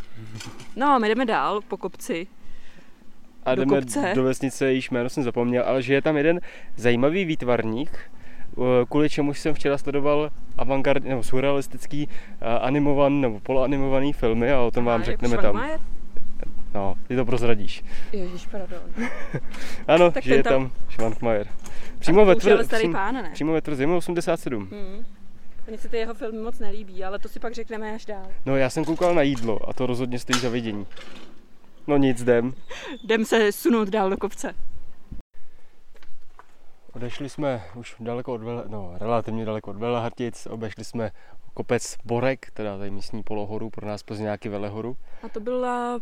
No 0.76 0.87
a 0.87 0.99
my 0.99 1.08
jdeme 1.08 1.26
dál 1.26 1.61
po 1.61 1.76
kopci. 1.76 2.26
A 3.44 3.55
do 3.55 3.62
jdeme 3.64 3.81
kopce. 3.81 4.12
do 4.14 4.23
vesnice, 4.23 4.67
jejíž 4.67 4.91
jméno 4.91 5.08
jsem 5.08 5.23
zapomněl, 5.23 5.64
ale 5.67 5.82
že 5.82 5.94
je 5.94 6.02
tam 6.02 6.17
jeden 6.17 6.41
zajímavý 6.76 7.25
výtvarník, 7.25 8.11
uh, 8.56 8.67
kvůli 8.88 9.11
čemu 9.11 9.34
jsem 9.34 9.55
včera 9.55 9.79
sledoval 9.79 10.31
avantgard, 10.58 11.05
nebo 11.05 11.22
surrealistický 11.22 12.06
uh, 12.06 12.49
animovaný 12.60 13.20
nebo 13.20 13.40
poloanimovaný 13.40 14.12
filmy 14.12 14.52
a 14.52 14.60
o 14.60 14.70
tom 14.70 14.84
vám 14.84 15.00
A, 15.00 15.05
řekneme 15.05 15.37
tam. 15.38 15.62
No, 16.75 16.94
ty 17.08 17.16
to 17.16 17.25
prozradíš. 17.25 17.84
Ježíš, 18.12 18.46
pardon. 18.46 18.81
Ano, 19.88 20.10
Tak 20.10 20.25
že 20.25 20.31
ten 20.31 20.37
je 20.38 20.43
tam- 20.43 20.52
tam 20.52 20.70
Schwankmajer. 20.90 21.46
Přímo 21.99 22.25
ve, 22.25 22.34
To 22.34 22.38
už 22.38 22.44
je 22.44 22.52
ale 22.52 22.62
tvr, 22.62 22.66
starý 22.66 22.82
přím, 22.82 22.93
pán, 22.93 23.14
ne? 23.14 23.31
přímo 23.32 23.52
ve 23.52 23.60
tvrzi, 23.60 23.87
87. 23.87 24.69
Hmm. 24.72 25.05
Mně 25.69 25.78
se 25.78 25.88
ty 25.88 25.96
jeho 25.96 26.14
filmy 26.14 26.38
moc 26.38 26.58
nelíbí, 26.58 27.05
ale 27.05 27.19
to 27.19 27.28
si 27.28 27.40
pak 27.40 27.55
řekneme 27.55 27.94
až 27.94 28.06
dál. 28.06 28.26
No 28.46 28.56
já 28.56 28.70
jsem 28.70 28.84
koukal 28.84 29.14
na 29.14 29.22
jídlo 29.22 29.69
a 29.69 29.72
to 29.72 29.87
rozhodně 29.87 30.19
stojí 30.19 30.40
za 30.40 30.49
vidění. 30.49 30.87
No 31.87 31.96
nic, 31.96 32.20
jdem. 32.22 32.55
Jdem 33.05 33.25
se 33.25 33.52
sunout 33.52 33.88
dál 33.88 34.10
do 34.10 34.16
kopce. 34.16 34.55
Odešli 36.93 37.29
jsme 37.29 37.64
už 37.75 37.96
daleko 38.00 38.35
od 38.35 38.43
Vele, 38.43 38.64
no 38.67 38.93
relativně 39.00 39.44
daleko 39.44 39.70
od 39.70 39.76
Velehartic, 39.76 40.46
obešli 40.46 40.85
jsme 40.85 41.11
kopec 41.55 41.96
Borek, 42.05 42.50
teda 42.50 42.79
tady 42.79 42.90
místní 42.90 43.23
polohoru, 43.23 43.70
pro 43.70 43.86
nás 43.86 44.03
Plzňáky 44.03 44.48
Velehoru. 44.48 44.96
A 45.22 45.29
to 45.29 45.41
byla 45.41 45.98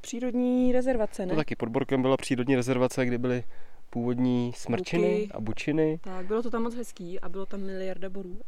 přírodní 0.00 0.72
rezervace, 0.72 1.26
ne? 1.26 1.30
To 1.30 1.36
taky 1.36 1.56
pod 1.56 1.68
Borkem 1.68 2.02
byla 2.02 2.16
přírodní 2.16 2.56
rezervace, 2.56 3.06
kde 3.06 3.18
byly 3.18 3.44
původní 3.90 4.52
smrčiny 4.56 5.20
Buky. 5.20 5.32
a 5.32 5.40
bučiny. 5.40 5.98
Tak, 6.02 6.26
bylo 6.26 6.42
to 6.42 6.50
tam 6.50 6.62
moc 6.62 6.74
hezký 6.74 7.20
a 7.20 7.28
bylo 7.28 7.46
tam 7.46 7.60
miliarda 7.60 8.10
borů. 8.10 8.40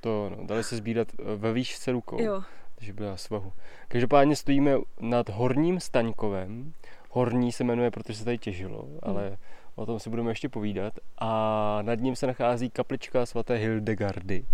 To 0.00 0.30
no, 0.36 0.46
dali 0.46 0.64
se 0.64 0.76
sbírat 0.76 1.08
eh, 1.18 1.36
ve 1.36 1.52
výšce 1.52 1.92
rukou, 1.92 2.22
Jo, 2.22 2.42
takže 2.74 2.92
byla 2.92 3.16
svahu. 3.16 3.52
Každopádně 3.88 4.36
stojíme 4.36 4.76
nad 5.00 5.28
Horním 5.28 5.80
Staňkovem. 5.80 6.72
Horní 7.10 7.52
se 7.52 7.64
jmenuje, 7.64 7.90
protože 7.90 8.18
se 8.18 8.24
tady 8.24 8.38
těžilo, 8.38 8.88
ale 9.02 9.36
o 9.74 9.86
tom 9.86 9.98
si 9.98 10.10
budeme 10.10 10.30
ještě 10.30 10.48
povídat. 10.48 10.94
A 11.18 11.78
nad 11.82 11.94
ním 11.94 12.16
se 12.16 12.26
nachází 12.26 12.70
kaplička 12.70 13.26
svaté 13.26 13.56
Hildegardy. 13.56 14.44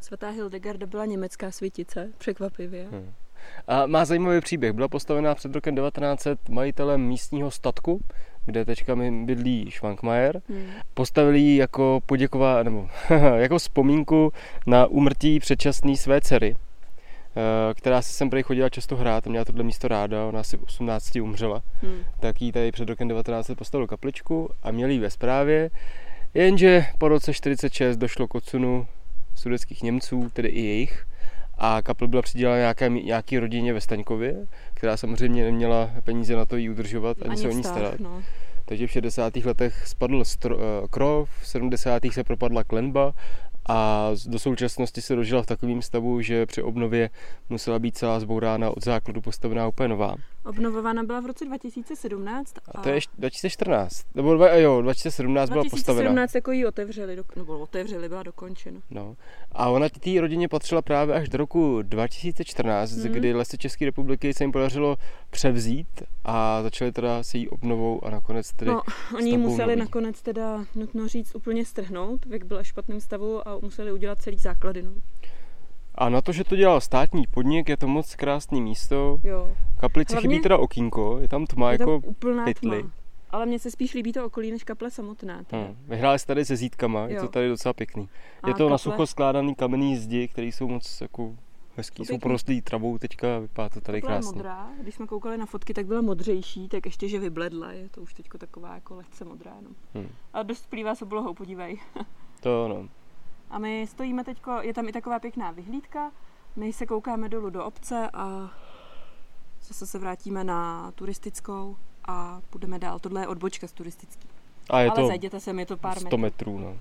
svatá 0.00 0.30
Hildegarda 0.30 0.86
byla 0.86 1.04
německá 1.04 1.50
světice, 1.50 2.12
překvapivě. 2.18 2.88
Hmm. 2.90 3.12
A 3.68 3.86
má 3.86 4.04
zajímavý 4.04 4.40
příběh. 4.40 4.72
Byla 4.72 4.88
postavená 4.88 5.34
před 5.34 5.54
rokem 5.54 5.76
1900 5.76 6.48
majitelem 6.48 7.00
místního 7.00 7.50
statku, 7.50 8.00
kde 8.46 8.64
teďka 8.64 8.94
mi 8.94 9.24
bydlí 9.24 9.70
Schwankmajer. 9.70 10.42
Hmm. 10.48 10.66
Postavili 10.94 11.38
ji 11.38 11.56
jako 11.56 12.00
poděková, 12.06 12.62
nebo 12.62 12.88
jako 13.36 13.58
vzpomínku 13.58 14.32
na 14.66 14.86
úmrtí 14.86 15.40
předčasný 15.40 15.96
své 15.96 16.20
dcery, 16.20 16.56
která 17.74 18.02
si 18.02 18.12
sem 18.12 18.30
prej 18.30 18.42
chodila 18.42 18.68
často 18.68 18.96
hrát 18.96 19.26
a 19.26 19.30
měla 19.30 19.44
tohle 19.44 19.64
místo 19.64 19.88
ráda, 19.88 20.26
ona 20.26 20.40
asi 20.40 20.56
v 20.56 20.62
18 20.62 21.16
umřela, 21.16 21.62
Hmm. 21.82 21.98
tak 22.20 22.42
jí 22.42 22.52
tady 22.52 22.72
před 22.72 22.88
rokem 22.88 23.08
1900 23.08 23.58
postavil 23.58 23.86
kapličku 23.86 24.50
a 24.62 24.70
měli 24.70 24.92
ji 24.92 24.98
ve 24.98 25.10
správě, 25.10 25.70
jenže 26.34 26.86
po 26.98 27.08
roce 27.08 27.34
46 27.34 27.96
došlo 27.96 28.28
k 28.28 28.34
odsunu 28.34 28.86
sudeckých 29.34 29.82
Němců, 29.82 30.30
tedy 30.32 30.48
i 30.48 30.60
jejich, 30.60 31.06
a 31.58 31.82
kapel 31.82 32.08
byla 32.08 32.22
přidělena 32.22 32.58
nějaké, 32.58 32.88
nějaký 32.88 33.38
rodině 33.38 33.72
ve 33.72 33.80
Staňkově, 33.80 34.46
která 34.74 34.96
samozřejmě 34.96 35.44
neměla 35.44 35.90
peníze 36.04 36.36
na 36.36 36.46
to 36.46 36.56
ji 36.56 36.70
udržovat 36.70 37.16
ani, 37.28 37.36
se 37.36 37.48
o 37.48 37.52
ní 37.52 37.64
starat. 37.64 38.00
No. 38.00 38.22
Takže 38.64 38.86
v 38.86 38.90
60. 38.90 39.36
letech 39.36 39.86
spadl 39.86 40.24
stro, 40.24 40.58
eh, 40.58 40.88
krov, 40.90 41.30
v 41.40 41.46
70. 41.48 42.12
se 42.12 42.24
propadla 42.24 42.64
klenba 42.64 43.12
a 43.68 44.10
do 44.26 44.38
současnosti 44.38 45.02
se 45.02 45.16
dožila 45.16 45.42
v 45.42 45.46
takovém 45.46 45.82
stavu, 45.82 46.20
že 46.20 46.46
při 46.46 46.62
obnově 46.62 47.10
musela 47.48 47.78
být 47.78 47.96
celá 47.96 48.20
zbourána 48.20 48.70
od 48.70 48.84
základu 48.84 49.20
postavená 49.20 49.68
úplně 49.68 49.88
nová. 49.88 50.14
Obnovována 50.46 51.02
byla 51.02 51.20
v 51.20 51.26
roce 51.26 51.44
2017. 51.44 52.54
A 52.74 52.82
to 52.82 52.88
je 52.88 52.94
ještě 52.94 53.12
2014, 53.18 54.02
nebo 54.14 54.34
dva, 54.34 54.54
jo, 54.54 54.82
2017 54.82 55.50
byla 55.50 55.62
2017 55.62 56.34
jako 56.34 56.52
ji 56.52 56.66
otevřeli, 56.66 57.16
do, 57.16 57.24
nebo 57.36 57.58
otevřeli, 57.58 58.08
byla 58.08 58.22
dokončena. 58.22 58.80
No. 58.90 59.16
A 59.52 59.68
ona 59.68 59.88
té 59.88 60.20
rodině 60.20 60.48
patřila 60.48 60.82
právě 60.82 61.14
až 61.14 61.28
do 61.28 61.38
roku 61.38 61.82
2014, 61.82 62.92
hmm. 62.92 63.12
kdy 63.12 63.34
lesy 63.34 63.58
České 63.58 63.84
republiky 63.84 64.34
se 64.34 64.44
jim 64.44 64.52
podařilo 64.52 64.96
převzít 65.30 66.02
a 66.24 66.62
začali 66.62 66.92
teda 66.92 67.22
se 67.22 67.38
jí 67.38 67.48
obnovou 67.48 68.04
a 68.04 68.10
nakonec 68.10 68.52
tedy 68.52 68.70
No, 68.70 68.82
oni 69.16 69.30
ji 69.30 69.38
museli 69.38 69.76
nový. 69.76 69.80
nakonec 69.80 70.22
teda, 70.22 70.64
nutno 70.74 71.08
říct, 71.08 71.34
úplně 71.34 71.64
strhnout, 71.64 72.26
věk 72.26 72.44
byl 72.44 72.62
v 72.62 72.66
špatném 72.66 73.00
stavu 73.00 73.48
a 73.48 73.58
museli 73.58 73.92
udělat 73.92 74.22
celý 74.22 74.38
základy. 74.38 74.82
No. 74.82 74.90
A 75.94 76.08
na 76.08 76.22
to, 76.22 76.32
že 76.32 76.44
to 76.44 76.56
dělal 76.56 76.80
státní 76.80 77.26
podnik, 77.26 77.68
je 77.68 77.76
to 77.76 77.88
moc 77.88 78.14
krásné 78.14 78.60
místo. 78.60 79.20
Jo. 79.24 79.56
Kaplici 79.80 80.14
Hlavně 80.14 80.28
chybí 80.28 80.42
teda 80.42 80.58
okýnko, 80.58 81.18
je 81.20 81.28
tam 81.28 81.46
tma 81.46 81.72
je 81.72 81.78
jako 81.80 81.96
úplná 81.96 82.44
pytly. 82.44 82.82
Tma. 82.82 82.90
Ale 83.30 83.46
mně 83.46 83.58
se 83.58 83.70
spíš 83.70 83.94
líbí 83.94 84.12
to 84.12 84.26
okolí 84.26 84.50
než 84.50 84.64
kaple 84.64 84.90
samotná. 84.90 85.44
Hmm. 85.52 85.76
Vyhráli 85.88 86.18
jste 86.18 86.26
tady 86.26 86.44
se 86.44 86.56
zítkama, 86.56 87.00
jo. 87.00 87.08
je 87.08 87.20
to 87.20 87.28
tady 87.28 87.48
docela 87.48 87.72
pěkný. 87.72 88.08
A 88.42 88.48
je 88.48 88.54
to 88.54 88.58
kaple... 88.58 88.70
na 88.70 88.78
sucho 88.78 89.06
skládaný 89.06 89.54
kamenný 89.54 89.96
zdi, 89.96 90.28
které 90.28 90.46
jsou 90.46 90.68
moc 90.68 91.00
jako 91.00 91.36
hezký, 91.76 92.04
jsou 92.04 92.18
porostlý 92.18 92.62
travou 92.62 92.98
teďka, 92.98 93.38
vypadá 93.38 93.68
to 93.68 93.80
tady 93.80 94.02
krásně. 94.02 94.32
modrá, 94.32 94.70
když 94.80 94.94
jsme 94.94 95.06
koukali 95.06 95.38
na 95.38 95.46
fotky, 95.46 95.74
tak 95.74 95.86
byla 95.86 96.00
modřejší, 96.00 96.68
tak 96.68 96.86
ještě, 96.86 97.08
že 97.08 97.18
vybledla, 97.18 97.72
je 97.72 97.88
to 97.88 98.00
už 98.00 98.14
teďko 98.14 98.38
taková 98.38 98.74
jako 98.74 98.94
lehce 98.94 99.24
modrá. 99.24 99.56
No. 99.60 99.70
Hmm. 99.94 100.08
A 100.32 100.42
dost 100.42 100.70
plývá 100.70 100.94
s 100.94 101.02
oblohou, 101.02 101.34
podívej. 101.34 101.78
to 102.40 102.68
no. 102.68 102.88
A 103.50 103.58
my 103.58 103.86
stojíme 103.86 104.24
teď, 104.24 104.42
je 104.60 104.74
tam 104.74 104.88
i 104.88 104.92
taková 104.92 105.18
pěkná 105.18 105.50
vyhlídka, 105.50 106.12
my 106.56 106.72
se 106.72 106.86
koukáme 106.86 107.28
dolů 107.28 107.50
do 107.50 107.64
obce 107.64 108.10
a 108.12 108.50
zase 109.66 109.86
se 109.86 109.98
vrátíme 109.98 110.44
na 110.44 110.90
turistickou 110.94 111.76
a 112.08 112.40
půjdeme 112.50 112.78
dál. 112.78 112.98
Tohle 112.98 113.20
je 113.20 113.26
odbočka 113.26 113.66
z 113.66 113.72
turistický. 113.72 114.28
A 114.70 114.80
je 114.80 114.90
Ale 114.90 115.00
to 115.00 115.06
zajděte 115.06 115.40
sem, 115.40 115.58
je 115.58 115.66
to 115.66 115.76
pár 115.76 116.00
100 116.00 116.18
metrů. 116.18 116.58
No. 116.58 116.78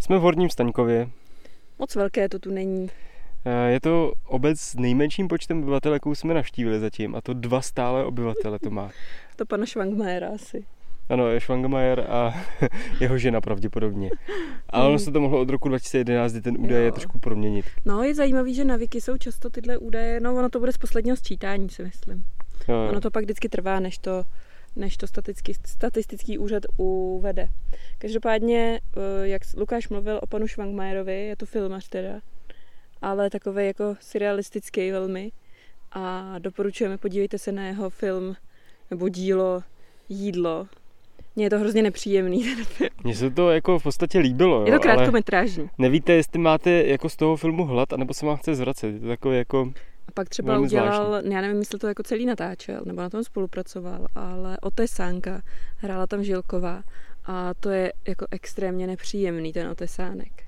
Jsme 0.00 0.18
v 0.18 0.20
Horním 0.22 0.50
Staňkově. 0.50 1.10
Moc 1.78 1.94
velké 1.94 2.28
to 2.28 2.38
tu 2.38 2.50
není. 2.50 2.90
Eh, 3.44 3.70
je 3.70 3.80
to 3.80 4.12
obec 4.26 4.60
s 4.60 4.74
nejmenším 4.74 5.28
počtem 5.28 5.62
obyvatel, 5.62 5.92
jakou 5.92 6.14
jsme 6.14 6.34
navštívili 6.34 6.80
zatím, 6.80 7.14
a 7.14 7.20
to 7.20 7.34
dva 7.34 7.60
stále 7.60 8.04
obyvatele 8.04 8.58
to 8.58 8.70
má. 8.70 8.90
to 9.36 9.46
pana 9.46 9.66
Švangmajera 9.66 10.28
asi. 10.34 10.64
Ano, 11.08 11.28
je 11.28 11.40
Schwangmajer 11.40 12.00
a 12.08 12.34
jeho 13.00 13.18
žena 13.18 13.40
pravděpodobně. 13.40 14.10
Ale 14.68 14.88
ono 14.88 14.98
se 14.98 15.12
to 15.12 15.20
mohlo 15.20 15.40
od 15.40 15.50
roku 15.50 15.68
2011, 15.68 16.32
kdy 16.32 16.40
ten 16.40 16.56
údaj 16.58 16.78
jo. 16.78 16.84
je 16.84 16.92
trošku 16.92 17.18
proměnit. 17.18 17.66
No, 17.84 18.02
je 18.02 18.14
zajímavý, 18.14 18.54
že 18.54 18.64
na 18.64 18.76
Wiki 18.76 19.00
jsou 19.00 19.18
často 19.18 19.50
tyhle 19.50 19.78
údaje, 19.78 20.20
no 20.20 20.36
ono 20.36 20.48
to 20.48 20.60
bude 20.60 20.72
z 20.72 20.78
posledního 20.78 21.16
sčítání, 21.16 21.68
si 21.68 21.82
myslím. 21.82 22.24
Jo, 22.68 22.74
jo. 22.74 22.88
Ono 22.88 23.00
to 23.00 23.10
pak 23.10 23.24
vždycky 23.24 23.48
trvá, 23.48 23.80
než 23.80 23.98
to, 23.98 24.24
než 24.76 24.96
to 24.96 25.06
statický, 25.06 25.54
statistický 25.64 26.38
úřad 26.38 26.62
uvede. 26.76 27.48
Každopádně, 27.98 28.80
eh, 28.96 29.28
jak 29.28 29.42
Lukáš 29.56 29.88
mluvil 29.88 30.20
o 30.22 30.26
panu 30.26 30.48
Schwangmajerovi, 30.48 31.26
je 31.26 31.36
to 31.36 31.46
filmař 31.46 31.88
teda, 31.88 32.20
ale 33.02 33.30
takový 33.30 33.66
jako 33.66 33.96
surrealistický 34.00 34.90
velmi. 34.90 35.32
A 35.92 36.34
doporučujeme, 36.38 36.98
podívejte 36.98 37.38
se 37.38 37.52
na 37.52 37.66
jeho 37.66 37.90
film 37.90 38.36
nebo 38.90 39.08
dílo 39.08 39.62
Jídlo. 40.08 40.66
Mně 41.36 41.46
je 41.46 41.50
to 41.50 41.58
hrozně 41.58 41.82
nepříjemný 41.82 42.44
ten 42.44 42.64
film. 42.64 42.90
Mně 43.04 43.14
se 43.14 43.30
to 43.30 43.50
jako 43.50 43.78
v 43.78 43.82
podstatě 43.82 44.18
líbilo. 44.18 44.60
Jo, 44.60 44.66
je 44.66 44.72
to 44.72 44.80
krátkometrážní. 44.80 45.70
Nevíte, 45.78 46.12
jestli 46.12 46.38
máte 46.38 46.70
jako 46.70 47.08
z 47.08 47.16
toho 47.16 47.36
filmu 47.36 47.64
hlad, 47.64 47.92
anebo 47.92 48.14
se 48.14 48.26
vám 48.26 48.36
chce 48.36 48.54
zvracet. 48.54 48.94
Je 48.94 49.00
to 49.00 49.06
takové 49.06 49.36
jako 49.36 49.72
a 50.08 50.12
pak 50.14 50.28
třeba 50.28 50.58
udělal, 50.58 51.06
zvláštní. 51.06 51.32
já 51.34 51.40
nevím, 51.40 51.58
jestli 51.58 51.78
to 51.78 51.86
jako 51.86 52.02
celý 52.02 52.26
natáčel, 52.26 52.82
nebo 52.86 53.00
na 53.00 53.10
tom 53.10 53.24
spolupracoval, 53.24 54.06
ale 54.14 54.58
Otesánka, 54.62 55.42
hrála 55.76 56.06
tam 56.06 56.24
Žilková 56.24 56.82
a 57.26 57.54
to 57.54 57.70
je 57.70 57.92
jako 58.08 58.26
extrémně 58.30 58.86
nepříjemný 58.86 59.52
ten 59.52 59.68
Otesánek. 59.68 60.42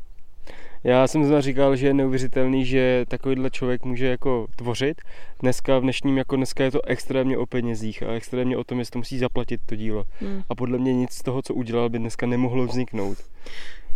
Já 0.87 1.07
jsem 1.07 1.25
zna 1.25 1.40
říkal, 1.40 1.76
že 1.76 1.87
je 1.87 1.95
neuvěřitelný, 1.95 2.64
že 2.64 3.05
takovýhle 3.09 3.50
člověk 3.50 3.85
může 3.85 4.07
jako 4.07 4.47
tvořit. 4.57 5.00
Dneska 5.40 5.78
v 5.78 5.83
dnešním, 5.83 6.19
jako 6.19 6.37
dneska 6.37 6.64
je 6.64 6.71
to 6.71 6.87
extrémně 6.87 7.38
o 7.38 7.47
penězích 7.47 8.02
a 8.02 8.12
extrémně 8.12 8.57
o 8.57 8.64
tom, 8.64 8.78
jestli 8.78 8.93
to 8.93 8.99
musí 8.99 9.19
zaplatit 9.19 9.61
to 9.66 9.76
dílo. 9.76 10.05
Hmm. 10.21 10.43
A 10.49 10.55
podle 10.55 10.78
mě 10.78 10.95
nic 10.95 11.12
z 11.12 11.23
toho, 11.23 11.43
co 11.43 11.55
udělal, 11.55 11.88
by 11.88 11.99
dneska 11.99 12.26
nemohlo 12.26 12.66
vzniknout. 12.66 13.19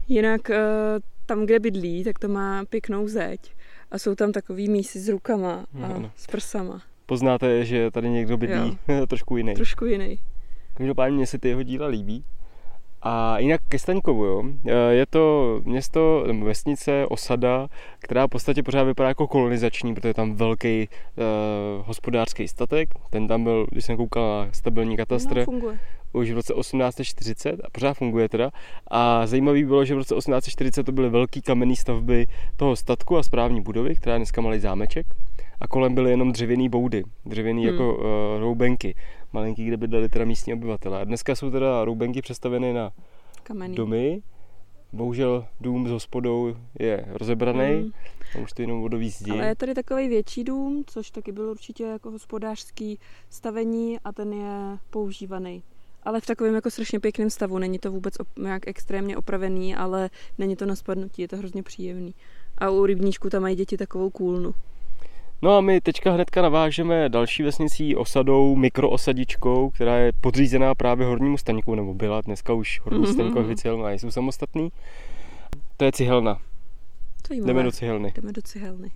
Jinak 0.09 0.50
eh, 0.50 0.59
tam, 1.26 1.47
kde 1.47 1.59
bydlí, 1.59 2.04
tak 2.04 2.18
to 2.18 2.28
má 2.28 2.64
pěknou 2.64 3.09
zeď 3.09 3.40
a 3.90 3.99
jsou 3.99 4.14
tam 4.14 4.32
takový 4.32 4.68
mísy 4.68 5.00
s 5.00 5.09
rukama 5.09 5.66
a 5.82 5.99
no, 5.99 6.11
s 6.16 6.26
prsama. 6.26 6.82
Poznáte, 7.06 7.64
že 7.64 7.90
tady 7.90 8.11
někdo 8.11 8.37
bydlí 8.37 8.78
trošku 9.09 9.37
jiný. 9.37 9.54
Trošku 9.54 9.85
jiný. 9.85 10.18
Každopádně 10.75 11.16
mě 11.16 11.26
se 11.26 11.38
ty 11.38 11.49
jeho 11.49 11.62
díla 11.62 11.87
líbí. 11.87 12.25
A 13.02 13.38
jinak 13.38 13.61
ke 13.69 13.78
Staňkovu, 13.78 14.25
jo. 14.25 14.45
E, 14.66 14.95
je 14.95 15.07
to 15.07 15.61
město, 15.64 16.25
nebo 16.26 16.45
vesnice, 16.47 17.07
osada, 17.07 17.69
která 17.99 18.26
v 18.26 18.28
podstatě 18.28 18.62
pořád 18.62 18.83
vypadá 18.83 19.09
jako 19.09 19.28
kolonizační, 19.28 19.95
protože 19.95 20.09
je 20.09 20.14
tam 20.14 20.35
velký 20.35 20.88
uh, 20.88 21.87
hospodářský 21.87 22.49
statek. 22.49 22.88
Ten 23.11 23.28
tam 23.28 23.45
byl, 23.45 23.66
když 23.71 23.85
jsem 23.85 23.97
koukal 23.97 24.47
na 24.47 24.52
stabilní 24.52 24.97
katastr, 24.97 25.38
no, 25.38 25.45
funguje. 25.45 25.78
už 26.12 26.30
v 26.30 26.35
roce 26.35 26.54
1840 26.54 27.61
a 27.64 27.71
pořád 27.73 27.95
funguje 27.95 28.28
teda. 28.28 28.50
A 28.90 29.26
zajímavý 29.26 29.64
bylo, 29.64 29.85
že 29.85 29.95
v 29.95 29.99
roce 29.99 30.14
1840 30.14 30.85
to 30.85 30.92
byly 30.92 31.09
velké 31.09 31.40
kamenné 31.40 31.76
stavby 31.76 32.26
toho 32.57 32.76
statku 32.76 33.16
a 33.16 33.23
správní 33.23 33.61
budovy, 33.61 33.95
která 33.95 34.14
je 34.14 34.19
dneska 34.19 34.40
malý 34.40 34.59
zámeček 34.59 35.07
a 35.61 35.69
kolem 35.69 35.95
byly 35.95 36.11
jenom 36.11 36.33
dřevěný 36.33 36.69
boudy, 36.69 37.02
dřevěný 37.26 37.66
hmm. 37.66 37.73
jako 37.73 37.95
uh, 37.95 38.02
roubenky, 38.40 38.95
malinký, 39.32 39.66
kde 39.66 39.76
bydleli 39.76 40.08
teda 40.08 40.25
místní 40.25 40.54
obyvatele. 40.54 41.00
A 41.00 41.04
dneska 41.04 41.34
jsou 41.34 41.50
teda 41.50 41.84
roubenky 41.84 42.22
přestavěny 42.22 42.72
na 42.72 42.92
Kamenný. 43.42 43.76
domy. 43.76 44.22
Bohužel 44.92 45.46
dům 45.60 45.88
s 45.88 45.90
hospodou 45.90 46.56
je 46.78 47.04
rozebraný, 47.08 47.80
hmm. 47.80 47.90
a 48.34 48.38
už 48.38 48.52
to 48.52 48.62
jenom 48.62 48.80
vodový 48.80 49.10
zdi. 49.10 49.30
Ale 49.32 49.46
je 49.46 49.56
tady 49.56 49.75
takový 49.75 50.08
větší 50.08 50.44
dům, 50.44 50.84
což 50.87 51.10
taky 51.10 51.32
byl 51.32 51.50
určitě 51.50 51.84
jako 51.84 52.10
hospodářský 52.10 52.99
stavení 53.30 53.99
a 54.04 54.12
ten 54.12 54.32
je 54.32 54.78
používaný. 54.90 55.62
Ale 56.02 56.20
v 56.20 56.26
takovém 56.26 56.54
jako 56.54 56.70
strašně 56.70 57.00
pěkném 57.00 57.30
stavu. 57.30 57.58
Není 57.58 57.78
to 57.78 57.90
vůbec 57.90 58.14
op- 58.20 58.42
nějak 58.42 58.68
extrémně 58.68 59.16
opravený, 59.16 59.76
ale 59.76 60.10
není 60.38 60.56
to 60.56 60.66
na 60.66 60.76
spadnutí, 60.76 61.22
je 61.22 61.28
to 61.28 61.37
hrozně 61.37 61.62
příjemný. 61.62 62.14
A 62.58 62.70
u 62.70 62.87
rybníčku 62.87 63.30
tam 63.30 63.42
mají 63.42 63.56
děti 63.56 63.76
takovou 63.76 64.10
kůlnu. 64.10 64.54
No 65.42 65.56
a 65.56 65.61
my 65.61 65.80
teďka 65.80 66.12
hnedka 66.12 66.42
navážeme 66.42 67.09
další 67.09 67.42
vesnicí 67.42 67.97
osadou, 67.97 68.56
mikroosadičkou, 68.56 69.70
která 69.70 69.99
je 69.99 70.12
podřízená 70.12 70.75
právě 70.75 71.06
Hornímu 71.06 71.38
staňku, 71.38 71.75
nebo 71.75 71.94
byla, 71.94 72.20
dneska 72.20 72.52
už 72.52 72.80
Horní 72.80 73.04
mm-hmm. 73.04 73.12
staňko 73.12 73.40
oficiálně 73.40 73.99
jsou 73.99 74.11
samostatný. 74.11 74.73
To 75.76 75.85
je 75.85 75.92
cihelna. 75.92 76.40
Zajímavé. 77.28 77.52
Jdeme 77.52 77.62
do 77.62 77.73
cihelny. 77.73 78.12
Jdeme 78.16 78.32
do 78.32 78.42
cihelny. 78.42 78.90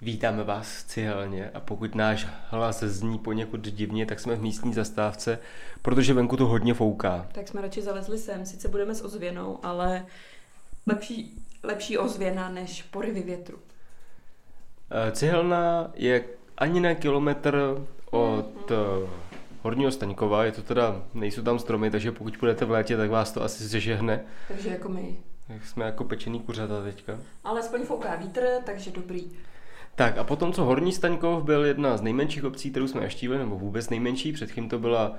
Vítáme 0.00 0.44
vás 0.44 0.82
v 0.82 0.88
cihelně 0.88 1.50
a 1.50 1.60
pokud 1.60 1.94
náš 1.94 2.26
hlas 2.48 2.82
zní 2.82 3.18
poněkud 3.18 3.60
divně, 3.60 4.06
tak 4.06 4.20
jsme 4.20 4.36
v 4.36 4.42
místní 4.42 4.74
zastávce, 4.74 5.38
protože 5.82 6.14
venku 6.14 6.36
to 6.36 6.46
hodně 6.46 6.74
fouká. 6.74 7.28
Tak 7.32 7.48
jsme 7.48 7.60
radši 7.60 7.82
zalezli 7.82 8.18
sem, 8.18 8.46
sice 8.46 8.68
budeme 8.68 8.94
s 8.94 9.04
ozvěnou, 9.04 9.58
ale 9.62 10.06
lepší 10.86 11.42
lepší 11.62 11.98
ozvěna 11.98 12.48
než 12.48 12.82
porivy 12.82 13.22
větru. 13.22 13.58
Eh, 14.90 15.12
cihelna 15.12 15.90
je 15.94 16.24
ani 16.58 16.80
na 16.80 16.94
kilometr 16.94 17.84
od 18.10 18.70
mm-hmm. 18.70 19.08
Horního 19.62 19.90
Staňkova, 19.90 20.44
je 20.44 20.52
to 20.52 20.62
teda, 20.62 21.02
nejsou 21.14 21.42
tam 21.42 21.58
stromy, 21.58 21.90
takže 21.90 22.12
pokud 22.12 22.36
půjdete 22.36 22.64
v 22.64 22.70
létě, 22.70 22.96
tak 22.96 23.10
vás 23.10 23.32
to 23.32 23.42
asi 23.42 23.64
zežehne. 23.64 24.20
Takže 24.48 24.68
jako 24.68 24.88
my. 24.88 25.16
Tak 25.48 25.66
jsme 25.66 25.84
jako 25.84 26.04
pečený 26.04 26.40
kuřata 26.40 26.82
teďka. 26.82 27.18
Ale 27.44 27.60
aspoň 27.60 27.82
fouká 27.82 28.16
vítr, 28.16 28.46
takže 28.66 28.90
dobrý. 28.90 29.30
Tak 29.94 30.18
a 30.18 30.24
potom, 30.24 30.52
co 30.52 30.64
Horní 30.64 30.92
Staňkov 30.92 31.44
byl 31.44 31.64
jedna 31.64 31.96
z 31.96 32.02
nejmenších 32.02 32.44
obcí, 32.44 32.70
kterou 32.70 32.86
jsme 32.86 33.00
naštívili, 33.00 33.38
nebo 33.38 33.58
vůbec 33.58 33.90
nejmenší, 33.90 34.32
předtím 34.32 34.68
to 34.68 34.78
byla 34.78 35.16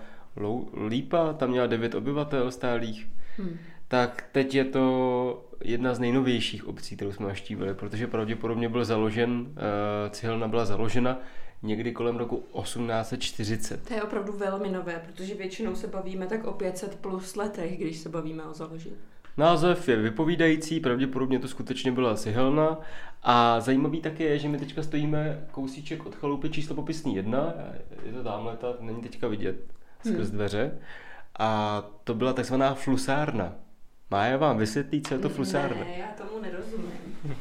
Lípa, 0.87 1.33
tam 1.33 1.49
měla 1.49 1.67
9 1.67 1.95
obyvatel 1.95 2.51
stálých, 2.51 3.07
hmm. 3.37 3.57
tak 3.87 4.23
teď 4.31 4.55
je 4.55 4.65
to 4.65 5.45
jedna 5.63 5.93
z 5.93 5.99
nejnovějších 5.99 6.67
obcí, 6.67 6.95
kterou 6.95 7.11
jsme 7.11 7.27
naštívili, 7.27 7.73
protože 7.73 8.07
pravděpodobně 8.07 8.69
byl 8.69 8.85
založen, 8.85 9.45
eh, 9.55 10.09
cihelna 10.09 10.47
byla 10.47 10.65
založena 10.65 11.19
někdy 11.63 11.91
kolem 11.91 12.17
roku 12.17 12.43
1840. 12.51 13.87
To 13.87 13.93
je 13.93 14.03
opravdu 14.03 14.33
velmi 14.33 14.71
nové, 14.71 15.03
protože 15.05 15.35
většinou 15.35 15.75
se 15.75 15.87
bavíme 15.87 16.27
tak 16.27 16.43
o 16.43 16.51
500 16.51 16.95
plus 16.95 17.35
letech, 17.35 17.79
když 17.79 17.97
se 17.97 18.09
bavíme 18.09 18.43
o 18.43 18.53
založení. 18.53 18.95
Název 19.37 19.89
je 19.89 19.95
vypovídající, 19.95 20.79
pravděpodobně 20.79 21.39
to 21.39 21.47
skutečně 21.47 21.91
byla 21.91 22.15
cihelna 22.15 22.79
a 23.23 23.59
zajímavý 23.59 24.01
také 24.01 24.23
je, 24.23 24.39
že 24.39 24.49
my 24.49 24.57
teďka 24.57 24.83
stojíme 24.83 25.47
kousíček 25.51 26.05
od 26.05 26.15
chalupy 26.15 26.49
číslo 26.49 26.75
popisný 26.75 27.15
jedna, 27.15 27.53
je 28.05 28.13
to 28.13 28.23
tamhle, 28.23 28.57
ta 28.57 28.67
není 28.79 29.01
teďka 29.01 29.27
vidět 29.27 29.55
skrz 29.99 30.27
hmm. 30.27 30.37
dveře 30.37 30.71
a 31.39 31.81
to 32.03 32.13
byla 32.13 32.33
takzvaná 32.33 32.73
flusárna 32.73 33.55
Mája 34.13 34.37
vám 34.37 34.57
vysvětlí, 34.57 35.01
co 35.01 35.13
je 35.13 35.19
to 35.19 35.29
flusárna. 35.29 35.83
Ne, 35.83 35.97
já 35.97 36.05
tomu 36.25 36.41
nerozumím. 36.41 36.91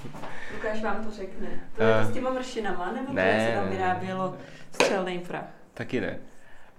Lukáš 0.55 0.83
vám 0.83 1.05
to 1.05 1.11
řekne. 1.11 1.49
To 1.77 1.83
je 1.83 1.95
Eh. 1.95 2.05
to 2.05 2.11
s 2.11 2.15
těma 2.15 2.31
mršinama, 2.31 2.93
nebo 2.93 3.07
to, 3.07 3.13
Ne, 3.13 3.29
jak 3.29 3.49
se 3.49 3.55
tam 3.57 3.69
vyrábělo 3.69 4.35
střelný 4.73 5.19
prach? 5.19 5.45
Taky 5.75 6.01
ne. 6.01 6.19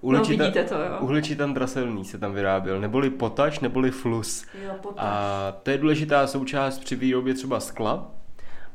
No, 0.04 0.24
vidíte 0.24 0.64
to, 0.64 0.76
jo. 0.76 0.98
Uhličitan 1.00 1.54
draselný 1.54 2.06
se 2.06 2.18
tam 2.18 2.34
vyráběl, 2.34 2.80
neboli 2.82 3.10
potaž, 3.10 3.60
neboli 3.60 3.92
flus. 3.92 4.46
Jo, 4.64 4.72
potaž. 4.82 5.06
A 5.08 5.52
to 5.64 5.72
je 5.72 5.78
důležitá 5.78 6.28
součást 6.28 6.80
při 6.80 6.96
výrobě 6.96 7.34
třeba 7.34 7.60
skla. 7.60 8.12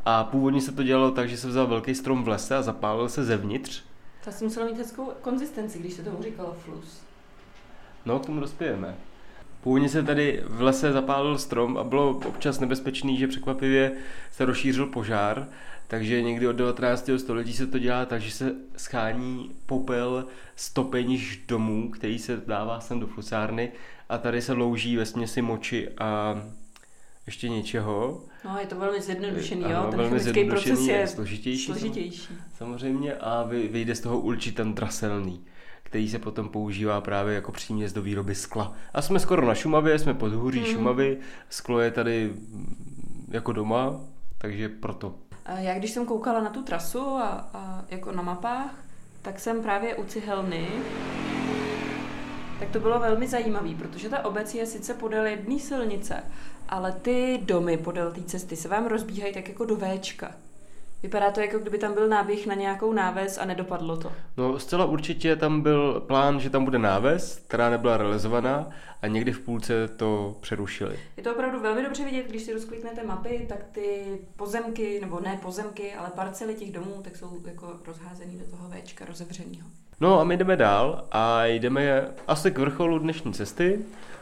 A 0.05 0.25
původně 0.25 0.61
se 0.61 0.73
to 0.73 0.83
dělalo 0.83 1.11
tak, 1.11 1.29
že 1.29 1.37
se 1.37 1.49
vzal 1.49 1.67
velký 1.67 1.95
strom 1.95 2.25
v 2.25 2.29
lese 2.29 2.57
a 2.57 2.63
zapálil 2.63 3.09
se 3.09 3.25
zevnitř. 3.25 3.83
To 4.25 4.31
asi 4.31 4.45
muselo 4.45 4.67
mít 4.67 4.79
hezkou 4.79 5.13
konzistenci, 5.21 5.79
když 5.79 5.93
se 5.93 6.03
tomu 6.03 6.23
říkalo 6.23 6.53
flus. 6.65 7.03
No, 8.07 8.19
k 8.19 8.27
tomu 8.27 8.41
dospějeme. 8.41 8.95
Původně 9.61 9.89
se 9.89 10.03
tady 10.03 10.43
v 10.47 10.63
lese 10.63 10.93
zapálil 10.93 11.39
strom 11.39 11.77
a 11.79 11.85
bylo 11.85 12.11
občas 12.11 12.61
nebezpečný, 12.61 13.17
že 13.19 13.29
překvapivě 13.29 13.93
se 14.33 14.45
rozšířil 14.45 14.87
požár, 14.87 15.49
takže 15.89 16.23
někdy 16.23 16.49
od 16.49 16.53
19. 16.53 17.11
století 17.17 17.53
se 17.53 17.67
to 17.67 17.79
dělá 17.79 18.07
tak, 18.07 18.21
že 18.21 18.31
se 18.31 18.53
schání 18.77 19.51
popel 19.67 20.25
z 20.57 20.73
topenišť 20.73 21.41
domů, 21.49 21.91
který 21.91 22.19
se 22.19 22.43
dává 22.47 22.81
sem 22.81 23.01
do 23.01 23.07
flusárny 23.07 23.73
a 24.09 24.19
tady 24.19 24.43
se 24.43 24.53
louží 24.53 24.97
ve 24.97 25.07
směsi 25.07 25.43
moči 25.43 25.89
a 25.99 26.43
ještě 27.27 27.49
něčeho. 27.49 28.23
No, 28.45 28.57
je 28.61 28.67
to 28.67 28.77
velmi 28.77 29.01
zjednodušený, 29.01 29.65
Ano, 29.65 29.75
jo? 29.75 29.87
Ten 29.91 30.01
velmi 30.01 30.19
zjednodušený 30.21 30.77
proces 30.77 30.87
je 30.87 31.07
složitější, 31.07 31.65
složitější. 31.65 32.29
Samozřejmě 32.59 33.15
a 33.15 33.43
vy- 33.43 33.69
vyjde 33.69 33.95
z 33.95 34.01
toho 34.01 34.21
určitan 34.21 34.75
draselný, 34.75 35.41
který 35.89 36.09
se 36.09 36.19
potom 36.19 36.49
používá 36.49 37.01
právě 37.01 37.35
jako 37.35 37.53
příměs 37.53 37.93
do 37.93 38.03
výroby 38.03 38.35
skla. 38.35 38.73
A 38.95 39.03
jsme 39.03 39.21
skoro 39.21 39.47
na 39.47 39.55
Šumavě, 39.55 39.99
jsme 39.99 40.15
pod 40.15 40.33
hůří 40.33 40.61
Mhm. 40.61 40.69
Šumavy, 40.69 41.19
sklo 41.51 41.81
je 41.81 41.91
tady 41.91 42.33
mm, 42.35 43.27
jako 43.31 43.53
doma, 43.53 44.01
takže 44.39 44.69
proto. 44.69 45.15
Já 45.57 45.79
když 45.79 45.91
jsem 45.91 46.07
koukala 46.07 46.41
na 46.41 46.51
tu 46.51 46.63
trasu 46.63 47.01
a, 47.01 47.51
a 47.55 47.85
jako 47.89 48.13
na 48.13 48.23
mapách, 48.23 48.75
tak 49.23 49.41
jsem 49.41 49.63
právě 49.63 49.95
u 49.95 50.05
Cihelny, 50.05 50.69
tak 52.59 52.69
to 52.71 52.81
bylo 52.81 53.01
velmi 53.01 53.29
zajímavé, 53.29 53.75
protože 53.79 54.09
ta 54.09 54.25
obec 54.25 54.55
je 54.55 54.67
sice 54.67 54.95
podél 54.95 55.27
jedné 55.27 55.59
silnice, 55.59 56.23
ale 56.69 56.93
ty 56.93 57.41
domy 57.43 57.77
podél 57.77 58.13
té 58.13 58.23
cesty 58.23 58.57
se 58.57 58.69
vám 58.69 58.87
rozbíhají 58.87 59.35
tak 59.35 59.49
jako 59.49 59.65
do 59.65 59.77
Včka. 59.77 60.35
Vypadá 61.03 61.31
to, 61.31 61.41
jako 61.41 61.59
kdyby 61.59 61.79
tam 61.79 61.95
byl 61.95 62.09
náběh 62.09 62.47
na 62.47 62.55
nějakou 62.55 62.93
náves 62.93 63.39
a 63.39 63.45
nedopadlo 63.45 63.97
to. 63.97 64.13
No 64.37 64.59
zcela 64.59 64.85
určitě 64.85 65.37
tam 65.37 65.61
byl 65.61 66.01
plán, 66.07 66.41
že 66.41 66.51
tam 66.51 66.65
bude 66.65 66.79
náves, 66.79 67.43
která 67.47 67.71
nebyla 67.71 67.97
realizovaná 67.97 68.71
a 69.03 69.07
někdy 69.07 69.33
v 69.33 69.41
půlce 69.41 69.89
to 69.89 70.37
přerušili. 70.41 70.99
Je 71.17 71.23
to 71.23 71.33
opravdu 71.33 71.61
velmi 71.61 71.83
dobře 71.83 72.05
vidět, 72.05 72.27
když 72.29 72.43
si 72.43 72.53
rozkliknete 72.53 73.05
mapy, 73.05 73.47
tak 73.49 73.59
ty 73.73 74.19
pozemky, 74.37 74.99
nebo 75.01 75.21
ne 75.21 75.39
pozemky, 75.43 75.95
ale 75.95 76.11
parcely 76.15 76.55
těch 76.55 76.73
domů, 76.73 77.01
tak 77.03 77.17
jsou 77.17 77.41
jako 77.47 77.73
rozházený 77.87 78.39
do 78.39 78.57
toho 78.57 78.71
Včka 78.71 79.05
rozevřenýho. 79.05 79.69
No 80.01 80.21
a 80.21 80.25
my 80.25 80.37
jdeme 80.37 80.57
dál 80.57 81.05
a 81.13 81.47
jdeme 81.47 82.09
asi 82.29 82.51
k 82.51 82.59
vrcholu 82.59 82.99
dnešní 82.99 83.33
cesty. 83.33 83.79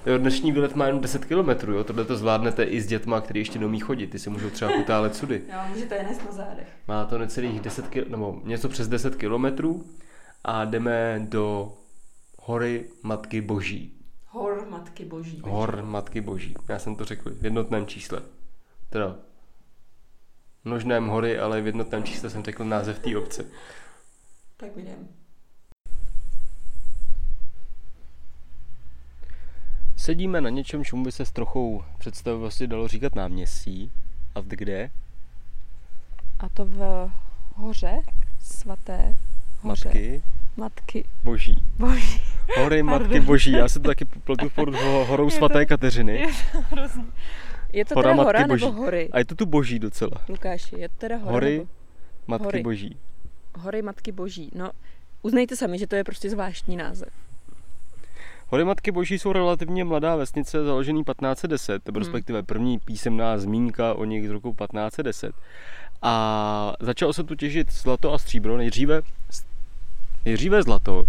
Jo, 0.06 0.18
dnešní 0.18 0.52
výlet 0.52 0.74
má 0.76 0.86
jen 0.86 1.00
10 1.00 1.24
km, 1.24 1.72
jo, 1.72 1.84
tohle 1.84 2.04
to 2.04 2.16
zvládnete 2.16 2.64
i 2.64 2.80
s 2.80 2.86
dětma, 2.86 3.20
kteří 3.20 3.38
ještě 3.38 3.58
neumí 3.58 3.80
chodit, 3.80 4.06
ty 4.06 4.18
si 4.18 4.30
můžou 4.30 4.50
třeba 4.50 4.72
kutálet 4.72 5.16
sudy. 5.16 5.42
Jo, 5.52 5.58
můžete 5.68 5.94
je 5.94 6.02
nést 6.02 6.24
na 6.24 6.32
zádech. 6.32 6.68
Má 6.88 7.04
to 7.04 7.18
necelých 7.18 7.60
10 7.60 7.88
kil, 7.88 8.04
nebo 8.08 8.40
něco 8.44 8.68
přes 8.68 8.88
10 8.88 9.16
kilometrů 9.16 9.86
a 10.44 10.64
jdeme 10.64 11.26
do 11.28 11.72
hory 12.38 12.90
Matky 13.02 13.40
Boží. 13.40 13.92
Hor 14.28 14.66
Matky 14.70 15.04
Boží. 15.04 15.40
Hor 15.44 15.82
Matky 15.82 16.20
Boží. 16.20 16.54
Já 16.68 16.78
jsem 16.78 16.96
to 16.96 17.04
řekl 17.04 17.30
v 17.30 17.44
jednotném 17.44 17.86
čísle. 17.86 18.22
Teda 18.90 19.16
množném 20.64 21.06
hory, 21.06 21.38
ale 21.38 21.60
v 21.60 21.66
jednotném 21.66 22.04
čísle 22.04 22.30
jsem 22.30 22.42
řekl 22.42 22.64
název 22.64 22.98
té 22.98 23.16
obce. 23.16 23.46
Tak 24.56 24.76
mi 24.76 24.82
Sedíme 30.06 30.40
na 30.40 30.50
něčem, 30.50 30.84
čemu 30.84 31.04
by 31.04 31.12
se 31.12 31.24
s 31.24 31.32
trochou 31.32 31.84
představivosti 31.98 32.66
dalo 32.66 32.88
říkat 32.88 33.14
náměstí. 33.14 33.90
A 34.34 34.40
v 34.40 34.44
kde? 34.44 34.90
A 36.38 36.48
to 36.48 36.64
v 36.64 37.10
hoře 37.54 38.00
svaté 38.38 39.14
hoře. 39.60 39.88
Matky 39.88 40.22
Matky 40.56 41.04
Boží. 41.24 41.56
Boží. 41.78 42.20
Hory 42.58 42.82
Pardon. 42.82 43.02
Matky 43.02 43.20
Boží. 43.20 43.52
Já 43.52 43.68
se 43.68 43.80
to 43.80 43.88
taky 43.88 44.04
pletu 44.04 44.50
pod 44.54 44.68
ho- 44.74 45.04
horou 45.04 45.24
to- 45.24 45.30
svaté 45.36 45.66
Kateřiny. 45.66 46.18
Je 46.20 46.26
to 46.52 46.60
hrozný. 46.70 47.12
Je 47.72 47.84
to 47.84 47.94
Hora 47.94 48.08
teda 48.10 48.16
Matky 48.16 48.26
hora 48.26 48.46
Boží. 48.46 48.64
nebo 48.64 48.76
hory? 48.82 49.08
A 49.12 49.18
je 49.18 49.24
to 49.24 49.34
tu 49.34 49.46
Boží 49.46 49.78
docela. 49.78 50.24
Lukáši, 50.28 50.76
je 50.78 50.88
to 50.88 50.94
teda 50.98 51.16
hora 51.16 51.32
Hory 51.32 51.58
nebo 51.58 51.68
Matky 52.26 52.44
Hory. 52.44 52.62
Boží. 52.62 52.96
hory 53.58 53.82
Matky 53.82 54.12
Boží? 54.12 54.50
No, 54.54 54.70
uznejte 55.22 55.56
sami, 55.56 55.78
že 55.78 55.86
to 55.86 55.96
je 55.96 56.04
prostě 56.04 56.30
zvláštní 56.30 56.76
název. 56.76 57.08
Hory 58.48 58.64
Matky 58.64 58.92
Boží 58.92 59.18
jsou 59.18 59.32
relativně 59.32 59.84
mladá 59.84 60.16
vesnice, 60.16 60.64
založený 60.64 61.04
1510, 61.04 61.86
nebo 61.86 61.98
Hmm. 61.98 62.06
respektive 62.06 62.42
první 62.42 62.78
písemná 62.78 63.38
zmínka 63.38 63.94
o 63.94 64.04
nich 64.04 64.28
z 64.28 64.30
roku 64.30 64.54
1510. 64.54 65.32
A 66.02 66.72
začalo 66.80 67.12
se 67.12 67.24
tu 67.24 67.34
těžit 67.34 67.72
zlato 67.72 68.12
a 68.12 68.18
stříbro, 68.18 68.56
nejdříve, 68.56 69.02
nejdříve 70.24 70.62
zlato, 70.62 71.04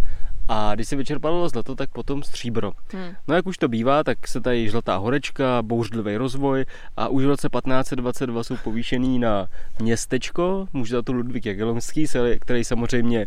a 0.47 0.75
když 0.75 0.87
se 0.87 0.95
vyčerpalo 0.95 1.49
zlato, 1.49 1.75
tak 1.75 1.89
potom 1.89 2.23
stříbro. 2.23 2.71
Hm. 2.93 3.15
No 3.27 3.35
jak 3.35 3.45
už 3.45 3.57
to 3.57 3.67
bývá, 3.67 4.03
tak 4.03 4.27
se 4.27 4.41
tady 4.41 4.69
žlatá 4.69 4.97
horečka, 4.97 5.61
bouřlivý 5.61 6.17
rozvoj 6.17 6.65
a 6.97 7.07
už 7.07 7.23
v 7.23 7.27
roce 7.27 7.49
1522 7.49 8.43
jsou 8.43 8.57
povýšený 8.63 9.19
na 9.19 9.47
městečko, 9.81 10.67
může 10.73 10.95
za 10.95 11.01
to 11.01 11.13
Ludvík 11.13 11.45
Jagelonský, 11.45 12.05
který 12.39 12.63
samozřejmě 12.63 13.25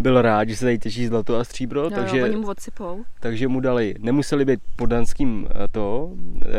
byl 0.00 0.22
rád, 0.22 0.48
že 0.48 0.56
se 0.56 0.64
tady 0.64 0.78
těží 0.78 1.06
zlato 1.06 1.36
a 1.36 1.44
stříbro, 1.44 1.80
Jo, 1.82 1.90
takže 1.90 2.18
jo, 2.18 2.24
oni 2.26 2.36
mu 2.36 2.48
odsypou. 2.48 3.04
takže 3.20 3.48
mu 3.48 3.60
dali, 3.60 3.94
nemuseli 3.98 4.44
být 4.44 4.60
poddanským 4.76 5.48
eh, 5.50 5.68
to, 5.68 6.12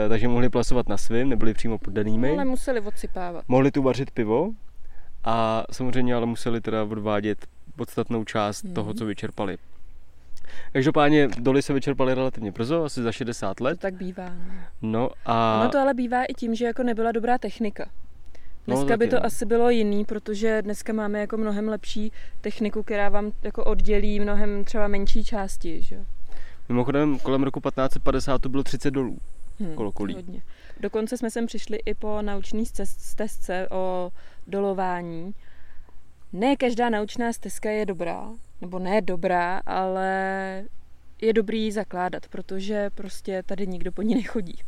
eh, 0.05 0.09
takže 0.09 0.27
mohli 0.27 0.49
plasovat 0.49 0.89
na 0.89 0.97
svým, 0.97 1.29
nebyli 1.29 1.53
přímo 1.53 1.77
poddanými. 1.77 2.31
Ale 2.31 2.45
museli 2.45 2.79
odsypávat. 2.81 3.43
Mohli 3.47 3.71
tu 3.71 3.81
vařit 3.83 4.11
pivo 4.11 4.49
a 5.23 5.63
samozřejmě 5.71 6.15
ale 6.15 6.25
museli 6.25 6.61
teda 6.61 6.83
odvádět 6.83 7.45
podstatnou 7.75 8.23
část 8.23 8.63
Mhm. 8.63 8.73
toho, 8.73 8.93
co 8.93 9.05
vyčerpali. 9.05 9.57
Každopádně 10.73 11.27
doly 11.39 11.61
se 11.61 11.73
vyčerpaly 11.73 12.13
relativně 12.13 12.51
brzo, 12.51 12.83
asi 12.83 13.01
za 13.03 13.11
60 13.11 13.53
To 13.57 13.63
let. 13.63 13.79
tak 13.79 13.93
bývá. 13.93 14.29
No. 14.81 14.91
No 14.91 15.09
a 15.25 15.59
Ono 15.61 15.69
to 15.69 15.79
ale 15.79 15.93
bývá 15.93 16.23
i 16.23 16.33
tím, 16.33 16.55
že 16.55 16.65
jako 16.65 16.83
nebyla 16.83 17.11
dobrá 17.11 17.37
technika. 17.37 17.89
No, 18.69 18.75
Dneska 18.75 18.97
by 18.97 19.05
taky, 19.05 19.09
to 19.09 19.15
no. 19.15 19.25
asi 19.25 19.45
bylo 19.45 19.69
jiný, 19.69 20.05
protože 20.05 20.61
dneska 20.61 20.93
máme 20.93 21.19
jako 21.19 21.37
mnohem 21.37 21.67
lepší 21.69 22.11
techniku, 22.41 22.83
která 22.83 23.09
vám 23.09 23.31
jako 23.43 23.63
oddělí 23.63 24.19
mnohem 24.19 24.63
třeba 24.63 24.87
menší 24.87 25.23
části, 25.23 25.81
že 25.81 25.95
jo? 25.95 26.01
mimochodem 26.69 27.19
kolem 27.19 27.43
roku 27.43 27.59
1550 27.59 28.41
to 28.41 28.49
bylo 28.49 28.63
30 28.63 28.91
dolů. 28.91 29.17
Hm, 29.59 29.73
Kolokolí. 29.75 30.13
Hodně. 30.15 30.41
Dokonce 30.79 31.17
jsme 31.17 31.31
sem 31.31 31.45
přišli 31.45 31.77
i 31.85 31.93
po 31.93 32.21
naučné 32.21 32.63
stezce 32.83 33.67
o 33.71 34.11
dolování. 34.47 35.33
Ne 36.33 36.55
každá 36.55 36.89
naučná 36.89 37.33
stezka 37.33 37.69
je 37.69 37.85
dobrá, 37.85 38.29
nebo 38.61 38.79
ne 38.79 39.01
dobrá, 39.01 39.61
ale 39.65 40.63
je 41.21 41.33
dobrý 41.33 41.63
ji 41.63 41.71
zakládat, 41.71 42.27
protože 42.27 42.89
prostě 42.89 43.43
tady 43.45 43.67
nikdo 43.67 43.91
po 43.91 44.01
ní 44.01 44.15
nechodí. 44.15 44.59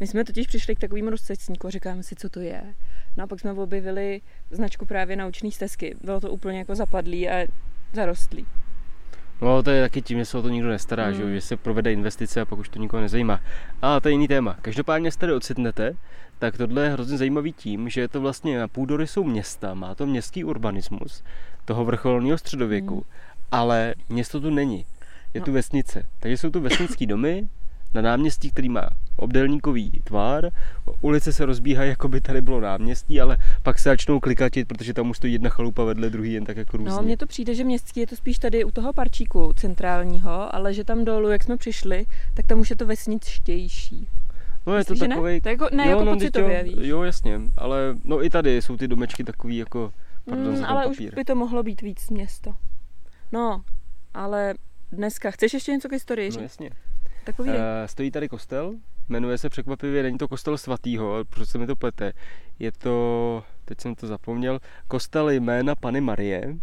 My 0.00 0.06
jsme 0.06 0.24
totiž 0.24 0.46
přišli 0.46 0.74
k 0.74 0.78
takovému 0.80 1.10
rozcestníku 1.10 1.66
a 1.66 1.70
říkáme 1.70 2.02
si, 2.02 2.14
co 2.14 2.28
to 2.28 2.40
je. 2.40 2.74
No 3.18 3.24
a 3.24 3.26
pak 3.26 3.40
jsme 3.40 3.52
objevili 3.52 4.20
značku 4.50 4.86
právě 4.86 5.16
naučné 5.16 5.50
stezky. 5.50 5.94
Bylo 6.04 6.20
to 6.20 6.30
úplně 6.30 6.58
jako 6.58 6.74
zapadlý 6.74 7.28
a 7.28 7.46
zarostlý. 7.92 8.46
No 9.42 9.62
to 9.62 9.70
je 9.70 9.82
taky 9.82 10.02
tím, 10.02 10.18
že 10.18 10.24
se 10.24 10.38
o 10.38 10.42
to 10.42 10.48
nikdo 10.48 10.68
nestará, 10.68 11.04
Hmm. 11.04 11.14
že, 11.14 11.22
jo, 11.22 11.28
že 11.28 11.40
se 11.40 11.56
provede 11.56 11.92
investice 11.92 12.40
a 12.40 12.44
pak 12.44 12.58
už 12.58 12.68
to 12.68 12.78
nikoho 12.78 13.00
nezajímá. 13.00 13.40
A 13.82 14.00
to 14.00 14.08
je 14.08 14.12
jiný 14.12 14.28
téma. 14.28 14.56
Každopádně 14.62 15.12
se 15.12 15.18
tady 15.18 15.32
ocitnete, 15.32 15.92
tak 16.38 16.56
tohle 16.56 16.82
je 16.84 16.90
hrozně 16.90 17.18
zajímavý 17.18 17.52
tím, 17.52 17.88
že 17.88 18.00
je 18.00 18.08
to 18.08 18.20
vlastně 18.20 18.58
na 18.58 18.68
půdory 18.68 19.06
jsou 19.06 19.24
města, 19.24 19.74
má 19.74 19.94
to 19.94 20.06
městský 20.06 20.44
urbanismus 20.44 21.22
toho 21.64 21.84
vrcholného 21.84 22.38
středověku, 22.38 22.94
Hmm. 22.94 23.02
ale 23.50 23.94
město 24.08 24.40
tu 24.40 24.50
není. 24.50 24.86
Je 25.34 25.40
No. 25.40 25.44
tu 25.44 25.52
vesnice. 25.52 26.02
Takže 26.20 26.36
jsou 26.36 26.50
tu 26.50 26.60
vesnický 26.60 27.06
domy 27.06 27.48
na 27.94 28.02
náměstí, 28.02 28.50
který 28.50 28.68
má 28.68 28.88
obdélníkový 29.18 29.90
tvar, 30.04 30.50
ulice 31.00 31.32
se 31.32 31.46
rozbíhají, 31.46 31.90
jako 31.90 32.08
by 32.08 32.20
tady 32.20 32.40
bylo 32.40 32.60
náměstí, 32.60 33.20
ale 33.20 33.36
pak 33.62 33.78
se 33.78 33.88
začnou 33.88 34.20
klikatit, 34.20 34.68
protože 34.68 34.94
tam 34.94 35.10
už 35.10 35.16
stojí 35.16 35.32
jedna 35.32 35.50
chalupa 35.50 35.84
vedle 35.84 36.10
druhý 36.10 36.32
jen 36.32 36.44
tak 36.44 36.56
jako 36.56 36.76
různě. 36.76 36.92
No, 36.92 37.02
mně 37.02 37.16
to 37.16 37.26
přijde, 37.26 37.54
že 37.54 37.64
městský 37.64 38.00
je 38.00 38.06
to 38.06 38.16
spíš 38.16 38.38
tady 38.38 38.64
u 38.64 38.70
toho 38.70 38.92
parčíku 38.92 39.52
centrálního, 39.56 40.54
ale 40.54 40.74
že 40.74 40.84
tam 40.84 41.04
dolů, 41.04 41.28
jak 41.28 41.42
jsme 41.44 41.56
přišli, 41.56 42.06
tak 42.34 42.46
tam 42.46 42.60
už 42.60 42.70
je 42.70 42.76
to 42.76 42.86
vesničtější. 42.86 44.08
No 44.66 44.74
je 44.74 44.78
Myslíš, 44.80 44.98
to 44.98 45.08
takový. 45.08 45.32
ne? 45.34 45.40
To 45.40 45.48
jako, 45.48 45.68
ne, 45.72 45.88
jako 45.88 46.04
no, 46.04 46.12
pocitově, 46.14 46.64
jo. 46.66 46.76
Jo, 46.80 47.02
jasně, 47.02 47.40
ale 47.56 47.94
no 48.04 48.24
i 48.24 48.30
tady 48.30 48.62
jsou 48.62 48.76
ty 48.76 48.88
domečky 48.88 49.24
takový 49.24 49.56
jako, 49.56 49.92
pardon 50.24 50.58
Mm, 50.58 50.64
ale 50.64 50.84
papír. 50.88 51.08
už 51.08 51.14
by 51.14 51.24
to 51.24 51.34
mohlo 51.34 51.62
být 51.62 51.80
víc 51.82 52.10
město. 52.10 52.54
No, 53.32 53.62
ale 54.14 54.54
dneska, 54.92 55.30
chceš 55.30 55.54
ještě 55.54 55.72
něco 55.72 55.88
k 55.88 55.92
historii 55.92 56.28
No 56.28 56.32
říct? 56.32 56.42
jasně. 56.42 56.70
Takový 57.24 57.48
Uh, 57.50 57.56
stojí 57.86 58.10
tady 58.10 58.28
kostel, 58.28 58.74
jmenuje 59.08 59.38
se 59.38 59.48
překvapivě, 59.48 60.02
není 60.02 60.18
to 60.18 60.28
kostel 60.28 60.58
svatýho, 60.58 61.24
proč 61.30 61.48
se 61.48 61.58
mi 61.58 61.66
to 61.66 61.76
plete. 61.76 62.12
Je 62.58 62.72
to, 62.72 63.44
teď 63.64 63.80
jsem 63.80 63.94
to 63.94 64.06
zapomněl, 64.06 64.58
kostel 64.88 65.30
jména 65.30 65.74
Pany 65.74 66.00
Marie, 66.00 66.56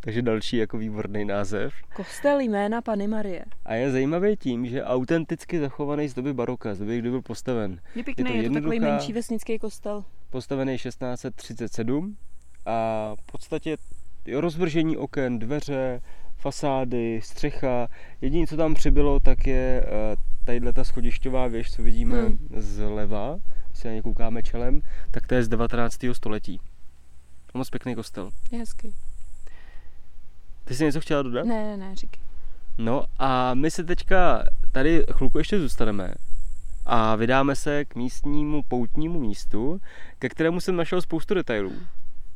takže 0.00 0.22
další 0.22 0.56
jako 0.56 0.78
výborný 0.78 1.24
název. 1.24 1.74
Kostel 1.94 2.40
jména 2.40 2.82
Pany 2.82 3.08
Marie. 3.08 3.44
A 3.64 3.74
je 3.74 3.90
zajímavý 3.90 4.36
tím, 4.36 4.66
že 4.66 4.84
autenticky 4.84 5.60
zachovaný 5.60 6.08
z 6.08 6.14
doby 6.14 6.34
baroka, 6.34 6.74
z 6.74 6.78
doby, 6.78 6.98
kdy 6.98 7.10
byl 7.10 7.22
postaven. 7.22 7.80
Je 7.94 8.04
pěkný, 8.04 8.24
je 8.24 8.30
to, 8.30 8.38
je 8.42 8.48
to 8.48 8.54
takový 8.54 8.80
menší 8.80 9.12
vesnický 9.12 9.58
kostel. 9.58 10.04
Postavený 10.30 10.76
1637 10.76 12.16
a 12.66 13.12
v 13.20 13.32
podstatě 13.32 13.76
rozvržení 14.32 14.96
oken, 14.96 15.38
dveře, 15.38 16.00
fasády, 16.36 17.20
střecha. 17.22 17.88
Jediné, 18.20 18.46
co 18.46 18.56
tam 18.56 18.74
přibylo, 18.74 19.20
tak 19.20 19.46
je 19.46 19.84
eh, 19.86 20.16
tadyhle 20.44 20.72
ta 20.72 20.84
schodišťová 20.84 21.46
věž, 21.46 21.72
co 21.72 21.82
vidíme 21.82 22.22
hmm. 22.22 22.48
zleva, 22.56 23.38
když 23.68 23.78
se 23.78 23.88
na 23.88 23.94
ně 23.94 24.02
koukáme 24.02 24.42
čelem, 24.42 24.80
tak 25.10 25.26
to 25.26 25.34
je 25.34 25.42
z 25.44 25.48
19. 25.48 25.98
století. 26.12 26.60
Moc 27.54 27.70
pěkný 27.70 27.94
kostel. 27.94 28.30
Je 28.50 28.58
hezký. 28.58 28.94
Ty 30.64 30.74
jsi 30.74 30.84
něco 30.84 31.00
chtěla 31.00 31.22
dodat? 31.22 31.46
Ne, 31.46 31.64
ne, 31.64 31.76
ne, 31.76 31.96
říkej. 31.96 32.22
No 32.78 33.04
a 33.18 33.54
my 33.54 33.70
se 33.70 33.84
teďka 33.84 34.44
tady 34.72 35.04
chvilku 35.12 35.38
ještě 35.38 35.60
zůstaneme 35.60 36.14
a 36.86 37.16
vydáme 37.16 37.56
se 37.56 37.84
k 37.84 37.94
místnímu 37.94 38.62
poutnímu 38.62 39.20
místu, 39.20 39.80
ke 40.18 40.28
kterému 40.28 40.60
jsem 40.60 40.76
našel 40.76 41.00
spoustu 41.00 41.34
detailů. 41.34 41.72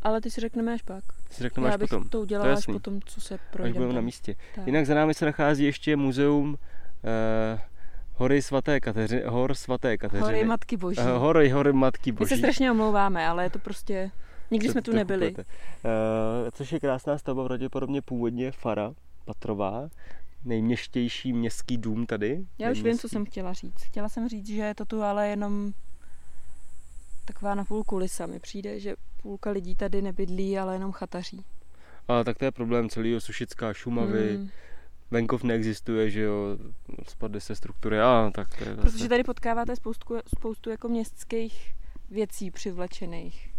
Ale 0.02 0.20
ty 0.20 0.30
si 0.30 0.40
řekneme 0.40 0.74
až 0.74 0.82
pak. 0.82 1.04
Ty 1.28 1.34
si 1.34 1.42
řekneme 1.42 1.68
Já 1.68 1.74
až 1.74 1.78
bych 1.80 1.88
potom. 1.90 2.08
to 2.08 2.20
udělala 2.20 2.52
To 2.52 2.58
až 2.58 2.66
potom, 2.66 3.00
co 3.04 3.20
se 3.20 3.34
Až 3.34 3.40
projdeme. 3.50 3.74
budeme 3.78 3.94
na 3.94 4.00
místě. 4.00 4.34
Tak. 4.54 4.66
Jinak 4.66 4.86
za 4.86 4.94
námi 4.94 5.14
se 5.14 5.24
nachází 5.26 5.64
ještě 5.64 5.96
muzeum 5.96 6.58
eh, 7.04 7.60
hory 8.18 8.42
svaté 8.42 8.80
Kateřiny, 8.80 9.22
hor 9.26 9.54
svaté 9.54 9.98
Kateřiny. 9.98 10.26
Hory 10.26 10.44
Matky 10.44 10.76
Boží. 10.76 11.00
Eh, 11.00 11.18
hory, 11.18 11.48
hory 11.48 11.72
Matky 11.72 12.12
My 12.12 12.16
Boží. 12.18 12.28
se 12.28 12.36
strašně 12.36 12.70
omlouváme, 12.70 13.28
ale 13.28 13.44
je 13.44 13.50
to 13.50 13.58
prostě... 13.58 14.10
Nikdy 14.50 14.68
Se 14.68 14.72
jsme 14.72 14.82
tu 14.82 14.92
nebyli. 14.92 15.34
Eh, 15.38 15.44
což 16.52 16.72
je 16.72 16.80
krásná 16.80 17.18
stavba, 17.18 17.44
pravděpodobně 17.44 18.02
původně 18.02 18.52
fara 18.52 18.92
Patrová, 19.24 19.88
nejměštější 20.44 21.32
městský 21.32 21.76
dům 21.76 22.06
tady. 22.06 22.44
Já 22.58 22.70
už 22.70 22.82
vím, 22.82 22.98
co 22.98 23.08
jsem 23.08 23.24
chtěla 23.24 23.52
říct. 23.52 23.82
Chtěla 23.82 24.08
jsem 24.08 24.28
říct, 24.28 24.46
že 24.46 24.62
je 24.62 24.74
to 24.74 24.84
tu 24.84 25.02
ale 25.02 25.28
jenom 25.28 25.72
taková 27.24 27.54
na 27.54 27.64
půl 27.64 27.84
kulisa. 27.84 28.26
Mi 28.26 28.40
přijde, 28.40 28.80
že 28.80 28.94
půlka 29.22 29.50
lidí 29.50 29.76
tady 29.76 30.02
nebydlí, 30.02 30.58
ale 30.58 30.74
jenom 30.74 30.92
chataří. 30.92 31.44
A 32.08 32.24
tak 32.24 32.38
to 32.38 32.44
je 32.44 32.50
problém 32.50 32.88
celého 32.88 33.20
Sušická 33.20 33.72
Šumavy. 33.72 34.36
Hmm. 34.36 34.48
Venkov 35.10 35.42
neexistuje, 35.42 36.10
že 36.10 36.20
jo, 36.20 36.58
spadly 37.08 37.40
se 37.40 37.54
struktury. 37.56 38.00
A 38.00 38.30
tak 38.34 38.56
to 38.58 38.64
je 38.64 38.76
zase. 38.76 38.82
Protože 38.82 39.08
tady 39.08 39.24
potkáváte 39.24 39.76
spoustu, 39.76 40.18
spoustu 40.36 40.70
jako 40.70 40.88
městských 40.88 41.74
věcí 42.10 42.50
přivlečených. 42.50 43.50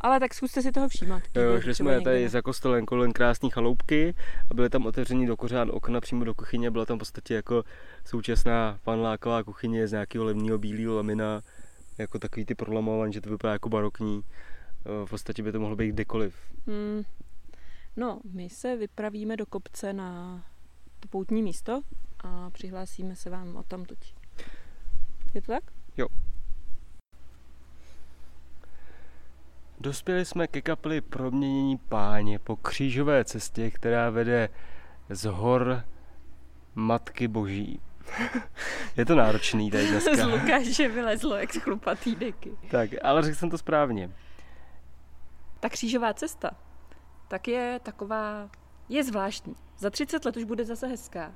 Ale 0.00 0.20
tak 0.20 0.34
zkuste 0.34 0.62
si 0.62 0.72
toho 0.72 0.88
všímat. 0.88 1.22
Jo, 1.34 1.60
šli 1.60 1.72
třeba 1.72 1.74
jsme 1.74 1.94
někde 1.94 2.04
tady 2.10 2.28
za 2.28 2.42
kostelem 2.42 2.86
kolem 2.86 3.12
krásné 3.12 3.50
chaloupky 3.50 4.14
a 4.50 4.54
byly 4.54 4.70
tam 4.70 4.86
otevřený 4.86 5.26
do 5.26 5.36
kořán 5.36 5.70
okna 5.72 6.00
přímo 6.00 6.24
do 6.24 6.34
kuchyně. 6.34 6.70
Byla 6.70 6.84
tam 6.86 6.96
v 6.96 6.98
podstatě 6.98 7.34
jako 7.34 7.64
současná 8.04 8.78
panláková 8.84 9.44
kuchyně 9.44 9.88
z 9.88 9.92
nějakého 9.92 10.24
levného 10.24 10.58
bílého 10.58 10.96
lamina, 10.96 11.42
jako 11.98 12.18
takový 12.18 12.46
ty 12.46 12.54
prolamovaný, 12.54 13.12
že 13.12 13.20
to 13.20 13.30
vypadá 13.30 13.52
jako 13.52 13.68
barokní. 13.68 14.22
Eh, 14.22 15.06
V 15.06 15.10
podstatě 15.10 15.42
by 15.42 15.52
to 15.52 15.60
mohlo 15.60 15.76
být 15.76 15.88
kdekoliv. 15.88 16.34
Hmm. 16.66 17.02
No, 17.96 18.20
my 18.32 18.50
se 18.50 18.76
vypravíme 18.76 19.36
do 19.36 19.46
kopce 19.46 19.92
na 19.92 20.42
to 21.06 21.10
poutní 21.10 21.42
místo 21.42 21.80
a 22.24 22.50
přihlásíme 22.50 23.16
se 23.16 23.30
vám 23.30 23.56
o 23.56 23.62
tamtuť. 23.62 24.14
Je 25.34 25.42
to 25.42 25.52
tak? 25.52 25.62
Dospěli 29.80 30.24
jsme 30.24 30.46
ke 30.46 30.62
kapli 30.62 31.00
proměnění 31.00 31.78
páně 31.78 32.38
po 32.38 32.56
křížové 32.56 33.24
cestě, 33.24 33.70
která 33.70 34.10
vede 34.10 34.48
z 35.08 35.24
hor 35.24 35.84
Matky 36.74 37.28
Boží. 37.28 37.80
je 38.96 39.04
to 39.04 39.14
náročný 39.14 39.70
tady 39.70 39.86
Z 39.86 39.90
dneska. 39.90 40.26
Lukáše 40.26 40.88
vylezlo 40.88 41.36
jak 41.36 41.54
z 41.54 41.56
chlupatý 41.56 42.16
deky. 42.16 42.52
tak, 42.70 42.90
ale 43.02 43.22
řekl 43.22 43.36
jsem 43.36 43.50
to 43.50 43.58
správně. 43.58 44.10
Ta 45.60 45.68
křížová 45.68 46.14
cesta, 46.14 46.50
tak 47.28 47.48
je 47.48 47.80
taková, 47.82 48.50
je 48.88 49.04
zvláštní. 49.04 49.54
Za 49.78 49.90
30 49.90 50.24
let 50.24 50.36
už 50.36 50.44
bude 50.44 50.64
zase 50.64 50.86
hezká, 50.86 51.32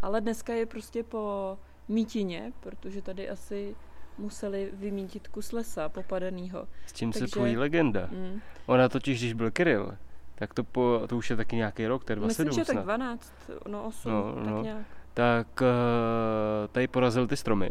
ale 0.00 0.20
dneska 0.20 0.52
je 0.54 0.66
prostě 0.66 1.02
po 1.02 1.58
mítině, 1.88 2.52
protože 2.60 3.02
tady 3.02 3.28
asi 3.28 3.76
museli 4.18 4.70
vymítit 4.72 5.28
kus 5.28 5.52
lesa 5.52 5.88
popadanýho. 5.88 6.68
S 6.86 6.92
tím 6.92 7.12
se 7.12 7.18
Takže- 7.18 7.40
pojí 7.40 7.56
legenda. 7.56 8.08
Mm. 8.10 8.40
Ona 8.66 8.88
totiž, 8.88 9.20
když 9.20 9.32
byl 9.32 9.50
Kiril, 9.50 9.96
tak 10.34 10.54
to, 10.54 10.64
po, 10.64 11.02
to 11.08 11.16
už 11.16 11.30
je 11.30 11.36
taky 11.36 11.56
nějaký 11.56 11.86
rok, 11.86 12.04
to 12.04 12.12
je 12.12 12.16
27 12.16 12.46
Myslím, 12.48 12.62
že 12.62 12.66
tak 12.66 12.74
snad. 12.74 12.82
12, 12.82 13.32
no 13.68 13.84
8, 13.84 14.10
No, 14.12 14.32
tak 14.34 14.46
no. 14.46 14.62
nějak. 14.62 14.86
Tak 15.14 15.62
eh, 15.62 16.68
tady 16.68 16.88
porazil 16.88 17.26
ty 17.26 17.36
stromy 17.36 17.70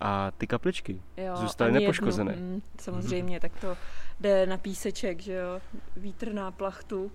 a 0.00 0.30
ty 0.30 0.46
kapličky. 0.46 1.02
Jo, 1.16 1.36
Zůstaly 1.36 1.72
nepoškozené. 1.72 2.32
Jednu, 2.32 2.46
mm, 2.54 2.62
samozřejmě, 2.80 3.40
tak 3.40 3.52
to 3.60 3.76
jde 4.20 4.46
na 4.46 4.56
píseček, 4.56 5.20
že 5.20 5.32
jo, 5.32 5.60
vítr 5.96 6.32
na 6.32 6.50
plachtu, 6.50 7.12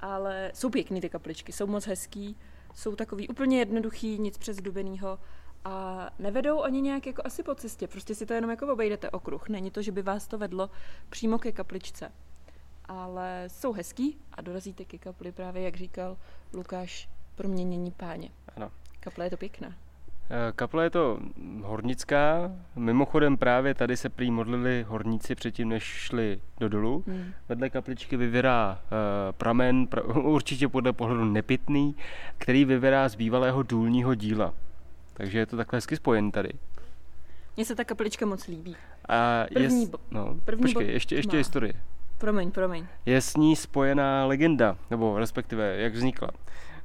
ale 0.00 0.50
jsou 0.54 0.70
pěkný 0.70 1.00
ty 1.00 1.08
kapličky, 1.08 1.52
jsou 1.52 1.66
moc 1.66 1.86
hezký, 1.86 2.36
jsou 2.74 2.96
takový 2.96 3.28
úplně 3.28 3.58
jednoduchý, 3.58 4.18
nic 4.18 4.38
přes 4.38 4.56
dubenýho 4.56 5.18
a 5.64 6.10
nevedou 6.18 6.62
ani 6.62 6.80
nějak 6.80 7.06
jako 7.06 7.22
asi 7.24 7.42
po 7.42 7.54
cestě, 7.54 7.88
prostě 7.88 8.14
si 8.14 8.26
to 8.26 8.34
jenom 8.34 8.50
jako 8.50 8.72
obejdete 8.72 9.10
okruh, 9.10 9.48
není 9.48 9.70
to, 9.70 9.82
že 9.82 9.92
by 9.92 10.02
vás 10.02 10.26
to 10.26 10.38
vedlo 10.38 10.70
přímo 11.10 11.38
ke 11.38 11.52
kapličce, 11.52 12.12
ale 12.84 13.44
jsou 13.48 13.72
hezký 13.72 14.18
a 14.32 14.42
dorazíte 14.42 14.84
ke 14.84 14.98
kapli 14.98 15.32
právě, 15.32 15.62
jak 15.62 15.76
říkal 15.76 16.16
Lukáš, 16.52 17.08
proměnění 17.34 17.90
páně. 17.90 18.30
Ano. 18.56 18.70
Kaple 19.00 19.26
je 19.26 19.30
to 19.30 19.36
pěkná. 19.36 19.87
Eh, 20.30 20.52
Kaple 20.56 20.84
je 20.84 20.90
to 20.90 21.18
hornická, 21.62 22.52
mimochodem 22.76 23.36
právě 23.36 23.74
tady 23.74 23.96
se 23.96 24.08
prý 24.08 24.30
modlili 24.30 24.84
horníci 24.88 25.34
předtím, 25.34 25.68
než 25.68 25.82
šli 25.82 26.40
do 26.60 26.68
dolu. 26.68 27.04
Hmm. 27.06 27.24
Vedle 27.48 27.70
kapličky 27.70 28.16
vyvěrá 28.16 28.78
uh, 28.82 28.88
pramen, 29.32 29.86
pra, 29.86 30.02
určitě 30.22 30.68
podle 30.68 30.92
pohledu 30.92 31.24
nepitný, 31.24 31.96
který 32.38 32.64
vyvěrá 32.64 33.08
z 33.08 33.14
bývalého 33.14 33.62
důlního 33.62 34.14
díla. 34.14 34.54
Takže 35.14 35.38
je 35.38 35.46
to 35.46 35.56
takhle 35.56 35.76
hezky 35.76 35.96
spojen 35.96 36.30
tady. 36.30 36.48
Mně 37.56 37.64
se 37.64 37.74
ta 37.74 37.84
kaplička 37.84 38.26
moc 38.26 38.46
líbí. 38.46 38.76
A 39.08 39.44
První 39.54 39.82
je, 39.82 39.88
bo- 39.88 39.98
no, 40.10 40.36
první 40.44 40.62
počkej, 40.62 40.86
bod 40.86 40.92
ještě, 40.92 41.14
ještě 41.16 41.36
má. 41.36 41.38
historie. 41.38 41.72
Promiň, 42.18 42.50
promiň. 42.50 42.86
Je 43.06 43.20
s 43.20 43.36
ní 43.36 43.56
spojená 43.56 44.26
legenda, 44.26 44.76
nebo 44.90 45.18
respektive 45.18 45.76
jak 45.76 45.92
vznikla. 45.94 46.28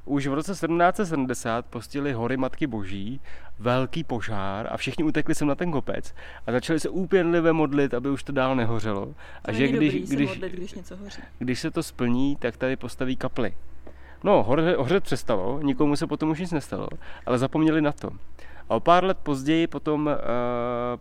Už 0.04 0.26
v 0.26 0.34
roce 0.34 0.52
1770 0.52 1.66
postihly 1.66 2.12
hory 2.12 2.36
Matky 2.36 2.66
Boží 2.66 3.20
velký 3.58 4.04
požár 4.04 4.68
a 4.70 4.76
všichni 4.76 5.04
utekli 5.04 5.34
sem 5.34 5.48
na 5.48 5.54
ten 5.54 5.72
kopec 5.72 6.14
a 6.46 6.52
začali 6.52 6.80
se 6.80 6.88
úpěnlivě 6.88 7.52
modlit, 7.52 7.94
aby 7.94 8.10
už 8.10 8.22
to 8.22 8.32
dál 8.32 8.56
nehořelo. 8.56 9.06
To 9.06 9.14
A 9.44 9.52
že 9.52 9.68
když, 9.68 9.92
dobrý 9.92 10.06
se 10.06 10.14
když, 10.16 10.28
modlit, 10.28 10.52
když 10.52 10.74
něco 10.74 10.96
hoří. 10.96 11.22
když 11.38 11.60
se 11.60 11.70
to 11.70 11.82
splní, 11.82 12.36
tak 12.36 12.56
tady 12.56 12.76
postaví 12.76 13.16
kapli. 13.16 13.54
No, 14.24 14.42
hoře, 14.42 14.76
hořet 14.78 15.04
přestalo, 15.04 15.60
nikomu 15.62 15.96
se 15.96 16.06
potom 16.06 16.30
už 16.30 16.40
nic 16.40 16.52
nestalo, 16.52 16.88
ale 17.26 17.38
zapomněli 17.38 17.82
na 17.82 17.92
to. 17.92 18.10
A 18.68 18.74
o 18.74 18.80
pár 18.80 19.04
let 19.04 19.18
později 19.22 19.66
potom 19.66 20.06
uh, 20.06 20.12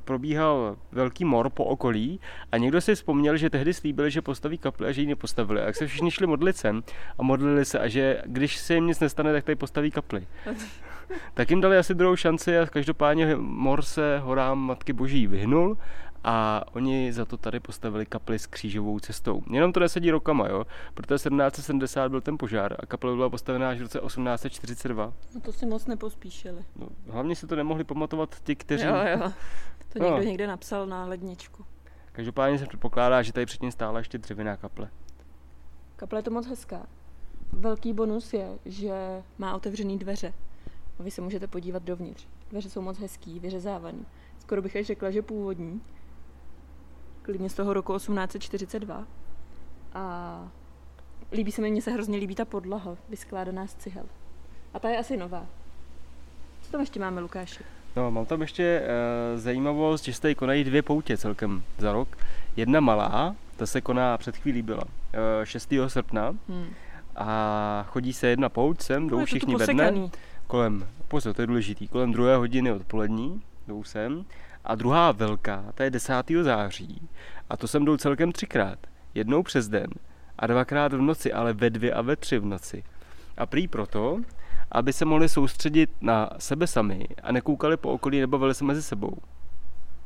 probíhal 0.04 0.76
velký 0.92 1.26
mor 1.26 1.50
po 1.50 1.66
okolí 1.66 2.20
a 2.52 2.58
někdo 2.58 2.82
si 2.82 2.96
vzpomněl, 2.96 3.38
že 3.38 3.50
tehdy 3.50 3.74
slíbili, 3.74 4.12
že 4.12 4.22
postaví 4.22 4.58
kapli 4.58 4.88
a 4.88 4.92
že 4.92 5.02
ji 5.02 5.08
nepostavili. 5.08 5.62
A 5.62 5.66
jak 5.66 5.76
se 5.76 5.88
všichni 5.88 6.12
šli 6.12 6.28
modlit 6.28 6.58
sem 6.58 6.84
a 7.18 7.24
modlili 7.24 7.66
se 7.66 7.80
a 7.80 7.88
že 7.88 8.22
když 8.26 8.58
se 8.58 8.76
jim 8.76 8.88
nic 8.88 9.00
nestane, 9.00 9.34
tak 9.34 9.44
tady 9.44 9.56
postaví 9.56 9.92
kapli. 9.92 10.28
tak 11.34 11.50
jim 11.50 11.62
dali 11.62 11.78
asi 11.78 11.94
druhou 11.94 12.16
šanci 12.16 12.60
a 12.60 12.66
každopádně 12.66 13.36
mor 13.36 13.82
se 13.82 14.20
horám 14.24 14.60
Matky 14.60 14.94
Boží 14.94 15.28
vyhnul 15.28 15.78
a 16.24 16.64
oni 16.74 17.14
za 17.14 17.26
to 17.26 17.38
tady 17.38 17.60
postavili 17.60 18.06
kapli 18.06 18.40
s 18.40 18.48
křížovou 18.48 19.00
cestou. 19.00 19.42
Jenom 19.52 19.74
to 19.74 19.80
nesedí 19.80 20.12
rokama, 20.12 20.48
jo, 20.48 20.64
protože 20.94 21.16
1770 21.16 22.10
byl 22.10 22.22
ten 22.22 22.38
požár 22.38 22.76
a 22.80 22.86
kaple 22.86 23.16
byla 23.16 23.30
postavená 23.30 23.70
až 23.70 23.78
v 23.78 23.82
roce 23.82 24.00
1842. 24.00 25.14
No 25.36 25.42
to 25.42 25.52
si 25.54 25.66
moc 25.66 25.86
nepospíšili. 25.86 26.66
No, 26.76 26.88
hlavně 27.10 27.36
si 27.36 27.48
to 27.48 27.56
nemohli 27.56 27.84
pamatovat 27.84 28.36
ti, 28.44 28.56
kteří... 28.56 28.86
Jo, 28.86 28.96
jo. 28.96 29.32
To 29.94 30.00
No. 30.00 30.06
někdo 30.06 30.24
někde 30.24 30.48
napsal 30.48 30.88
na 30.88 31.06
ledničku. 31.06 31.66
Každopádně 32.12 32.60
se 32.60 32.66
předpokládá, 32.66 33.22
že 33.22 33.34
tady 33.34 33.46
předtím 33.46 33.72
stála 33.72 33.98
ještě 34.00 34.18
dřevěná 34.18 34.58
kaple. 34.58 34.90
Kaple 35.96 36.20
je 36.20 36.24
to 36.24 36.32
moc 36.32 36.48
hezká. 36.48 36.86
Velký 37.52 37.94
bonus 37.94 38.34
je, 38.34 38.50
že 38.66 39.24
má 39.38 39.56
otevřený 39.56 39.98
dveře. 39.98 40.34
A 41.00 41.04
vy 41.04 41.12
se 41.12 41.22
můžete 41.22 41.48
podívat 41.48 41.84
dovnitř. 41.84 42.28
Dveře 42.50 42.70
jsou 42.70 42.82
moc 42.82 43.00
hezký, 43.00 43.40
vyřezávaný. 43.40 44.06
Skoro 44.40 44.62
bych 44.62 44.76
až 44.76 44.86
řekla, 44.86 45.12
že 45.12 45.22
původní. 45.22 45.82
Klidně 47.24 47.50
z 47.50 47.54
toho 47.54 47.74
roku 47.74 47.98
1842. 47.98 49.04
A 49.94 50.48
líbí 51.32 51.52
se 51.52 51.62
mi, 51.62 51.72
mně 51.72 51.82
se 51.82 51.92
hrozně 51.92 52.18
líbí 52.18 52.36
ta 52.36 52.46
podlaha, 52.46 52.96
vyskládaná 53.10 53.68
z 53.68 53.76
cihel. 53.76 54.06
A 54.74 54.80
ta 54.80 54.90
je 54.90 54.98
asi 54.98 55.18
nová. 55.18 55.46
Co 56.62 56.72
tam 56.72 56.82
ještě 56.82 57.00
máme, 57.00 57.22
Lukáši? 57.22 57.64
No, 57.96 58.12
mám 58.12 58.26
tam 58.26 58.42
ještě 58.42 58.82
uh, 58.82 59.40
zajímavost, 59.40 60.06
že 60.06 60.14
se 60.14 60.22
tady 60.22 60.36
konají 60.36 60.64
dvě 60.64 60.82
poutě 60.82 61.18
celkem 61.18 61.64
za 61.78 61.92
rok. 61.92 62.18
Jedna 62.56 62.80
malá, 62.80 63.36
ta 63.56 63.66
se 63.66 63.82
koná 63.82 64.18
před 64.18 64.38
chvílí 64.38 64.62
byla, 64.62 64.84
uh, 64.84 65.44
6. 65.44 65.74
srpna. 65.88 66.36
Hmm. 66.50 66.74
A 67.16 67.86
chodí 67.90 68.14
se 68.14 68.28
jedna 68.28 68.50
pouť 68.50 68.82
sem, 68.82 69.10
jdou 69.10 69.20
no, 69.20 69.26
všichni 69.26 69.56
ve 69.56 69.68
dne, 69.68 70.10
kolem, 70.48 70.88
pozor, 71.08 71.34
to 71.34 71.42
je 71.42 71.48
důležitý, 71.48 71.88
kolem 71.88 72.12
druhé 72.12 72.36
hodiny 72.36 72.72
odpolední, 72.72 73.42
jdou 73.68 73.84
sem. 73.84 74.26
A 74.64 74.76
druhá 74.76 75.12
velká, 75.12 75.66
ta 75.76 75.84
je 75.84 75.90
10. 75.90 76.14
září. 76.42 77.10
A 77.50 77.58
to 77.58 77.68
sem 77.68 77.86
jdou 77.86 77.98
celkem 77.98 78.32
třikrát. 78.32 78.80
Jednou 79.14 79.44
přes 79.44 79.68
den 79.70 79.88
a 80.40 80.48
dvakrát 80.48 80.94
v 80.94 81.02
noci, 81.02 81.34
ale 81.34 81.54
ve 81.54 81.70
dvě 81.70 81.94
a 81.94 82.02
ve 82.02 82.16
tři 82.16 82.40
v 82.40 82.46
noci. 82.46 82.84
A 83.38 83.46
prý 83.46 83.68
proto, 83.68 84.22
aby 84.72 84.94
se 84.94 85.06
mohli 85.06 85.30
soustředit 85.30 85.90
na 86.02 86.30
sebe 86.38 86.68
sami 86.68 87.08
a 87.24 87.32
nekoukali 87.32 87.78
po 87.78 87.92
okolí 87.92 88.20
nebo 88.20 88.32
bavili 88.32 88.56
se 88.56 88.64
mezi 88.64 88.84
sebou. 88.84 89.18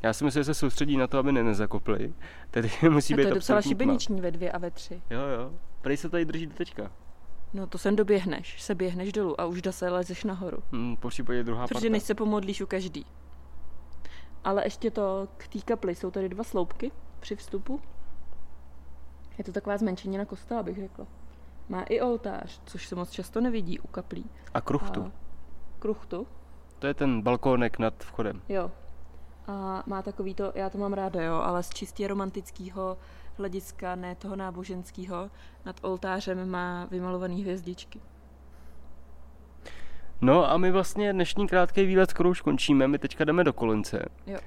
Já 0.02 0.12
si 0.12 0.24
myslím, 0.24 0.40
že 0.40 0.44
se 0.44 0.54
soustředí 0.54 0.96
na 0.96 1.06
to, 1.06 1.18
aby 1.18 1.32
ne 1.32 1.42
nezakopli. 1.42 2.12
Tedy 2.50 2.70
musí 2.90 3.14
a 3.14 3.16
být 3.16 3.22
to 3.22 3.28
je 3.28 3.34
docela 3.34 3.62
šibeniční 3.62 4.20
ve 4.20 4.30
dvě 4.30 4.52
a 4.52 4.58
ve 4.58 4.70
tři. 4.70 5.02
Jo, 5.10 5.20
jo. 5.20 5.52
Prej 5.82 5.96
se 5.96 6.08
tady 6.08 6.24
drží 6.24 6.46
do 6.46 6.54
teďka. 6.54 6.90
No 7.54 7.66
to 7.66 7.78
sem 7.78 7.96
doběhneš, 7.96 8.62
se 8.62 8.74
běhneš 8.74 9.12
dolů 9.12 9.40
a 9.40 9.44
už 9.44 9.62
zase 9.62 9.88
lezeš 9.88 10.24
nahoru. 10.24 10.58
Hmm, 10.72 10.96
po 10.96 11.08
případě 11.08 11.44
druhá 11.44 11.66
Protože 11.66 11.74
parta. 11.74 11.92
než 11.92 12.02
se 12.02 12.14
pomodlíš 12.14 12.60
u 12.60 12.66
každý. 12.66 13.06
Ale 14.44 14.66
ještě 14.66 14.90
to 14.90 15.28
k 15.36 15.48
té 15.48 15.58
kapli 15.58 15.94
jsou 15.94 16.10
tady 16.10 16.28
dva 16.28 16.44
sloupky 16.44 16.92
při 17.20 17.36
vstupu. 17.36 17.80
Je 19.38 19.44
to 19.44 19.52
taková 19.52 19.78
zmenšenina 19.78 20.24
kostela, 20.24 20.62
bych 20.62 20.78
řekla. 20.78 21.06
Má 21.68 21.82
i 21.82 22.00
oltář, 22.00 22.60
což 22.64 22.86
se 22.86 22.94
moc 22.94 23.10
často 23.10 23.40
nevidí 23.40 23.80
u 23.80 23.86
kaplí. 23.86 24.30
A 24.54 24.60
kruchtu. 24.60 25.02
A 25.02 25.12
kruchtu? 25.78 26.26
To 26.78 26.86
je 26.86 26.94
ten 26.94 27.22
balkónek 27.22 27.78
nad 27.78 27.94
vchodem. 28.04 28.42
Jo. 28.48 28.70
A 29.46 29.82
má 29.86 30.02
takový 30.02 30.34
to, 30.34 30.52
já 30.54 30.70
to 30.70 30.78
mám 30.78 30.92
ráda, 30.92 31.22
jo, 31.22 31.34
ale 31.34 31.62
z 31.62 31.70
čistě 31.70 32.08
romantického 32.08 32.98
hlediska, 33.36 33.94
ne 33.94 34.14
toho 34.14 34.36
náboženského, 34.36 35.30
nad 35.64 35.76
oltářem 35.82 36.50
má 36.50 36.84
vymalované 36.84 37.34
hvězdičky. 37.34 38.00
No 40.20 40.50
a 40.50 40.56
my 40.56 40.70
vlastně 40.70 41.12
dnešní 41.12 41.48
krátký 41.48 41.86
výlet 41.86 42.10
skoro 42.10 42.30
už 42.30 42.40
končíme, 42.40 42.88
my 42.88 42.98
teďka 42.98 43.24
jdeme 43.24 43.44
do 43.44 43.52
Kolince. 43.52 44.04
Jo. 44.26 44.38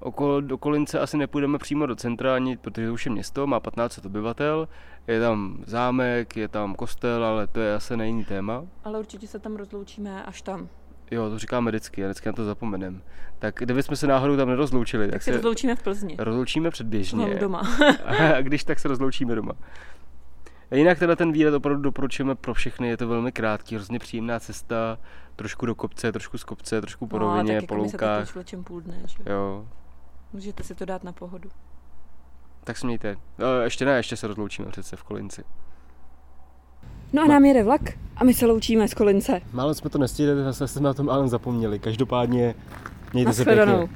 Okolo, 0.00 0.40
do 0.40 0.58
Kolince 0.58 1.00
asi 1.00 1.16
nepůjdeme 1.16 1.58
přímo 1.58 1.86
do 1.86 1.96
centra, 1.96 2.34
ani, 2.34 2.56
protože 2.56 2.90
už 2.90 3.06
je 3.06 3.12
město, 3.12 3.46
má 3.46 3.60
15 3.60 4.06
obyvatel, 4.06 4.68
je 5.06 5.20
tam 5.20 5.58
zámek, 5.66 6.36
je 6.36 6.48
tam 6.48 6.74
kostel, 6.74 7.24
ale 7.24 7.46
to 7.46 7.60
je 7.60 7.74
asi 7.74 7.96
na 7.96 8.04
jiný 8.04 8.24
téma. 8.24 8.64
Ale 8.84 8.98
určitě 8.98 9.26
se 9.26 9.38
tam 9.38 9.56
rozloučíme 9.56 10.24
až 10.24 10.42
tam. 10.42 10.68
Jo, 11.10 11.30
to 11.30 11.38
říkáme 11.38 11.70
vždycky, 11.70 12.04
a 12.04 12.08
vždycky 12.08 12.28
na 12.28 12.32
to 12.32 12.44
zapomenem. 12.44 13.02
Tak 13.38 13.54
kdyby 13.58 13.82
jsme 13.82 13.96
se 13.96 14.06
náhodou 14.06 14.36
tam 14.36 14.48
nerozloučili, 14.48 15.06
tak, 15.06 15.12
tak 15.12 15.22
se 15.22 15.30
rozloučíme 15.32 15.76
v 15.76 15.82
Plzni. 15.82 16.16
Rozloučíme 16.18 16.70
předběžně. 16.70 17.26
Mám 17.26 17.38
doma. 17.38 17.62
a 18.36 18.40
když 18.40 18.64
tak 18.64 18.78
se 18.78 18.88
rozloučíme 18.88 19.34
doma. 19.34 19.52
A 20.70 20.74
jinak 20.74 20.98
teda 20.98 21.16
ten 21.16 21.32
výlet 21.32 21.54
opravdu 21.54 21.82
doporučujeme 21.82 22.34
pro 22.34 22.54
všechny, 22.54 22.88
je 22.88 22.96
to 22.96 23.08
velmi 23.08 23.32
krátký, 23.32 23.74
hrozně 23.74 23.98
příjemná 23.98 24.40
cesta, 24.40 24.98
trošku 25.36 25.66
do 25.66 25.74
kopce, 25.74 26.12
trošku 26.12 26.38
z 26.38 26.44
kopce, 26.44 26.80
trošku 26.80 27.06
po 27.06 27.18
no, 27.18 27.26
rovině, 27.26 27.62
po 27.62 27.74
loukách. 27.74 28.36
No, 28.36 28.62
půl 28.62 28.80
dne, 28.80 29.02
že? 29.06 29.32
Jo. 29.32 29.66
Můžete 30.32 30.62
si 30.62 30.74
to 30.74 30.84
dát 30.84 31.04
na 31.04 31.12
pohodu. 31.12 31.50
Tak 32.64 32.78
smějte. 32.78 33.16
No, 33.38 33.60
ještě 33.60 33.84
ne, 33.84 33.96
ještě 33.96 34.16
se 34.16 34.26
rozloučíme 34.26 34.68
přece 34.68 34.96
v 34.96 35.02
Kolinci. 35.02 35.44
No 37.12 37.22
a 37.22 37.26
nám 37.26 37.44
jede 37.44 37.62
vlak 37.62 37.80
a 38.16 38.24
my 38.24 38.34
se 38.34 38.46
loučíme 38.46 38.88
z 38.88 38.94
Kolince. 38.94 39.40
Málo 39.52 39.74
jsme 39.74 39.90
to 39.90 39.98
nestihli, 39.98 40.44
zase 40.44 40.68
jsme 40.68 40.80
na 40.80 40.94
tom 40.94 41.10
ale 41.10 41.28
zapomněli. 41.28 41.78
Každopádně 41.78 42.54
mějte 43.12 43.32
se 43.32 43.44
pěkně. 43.44 43.88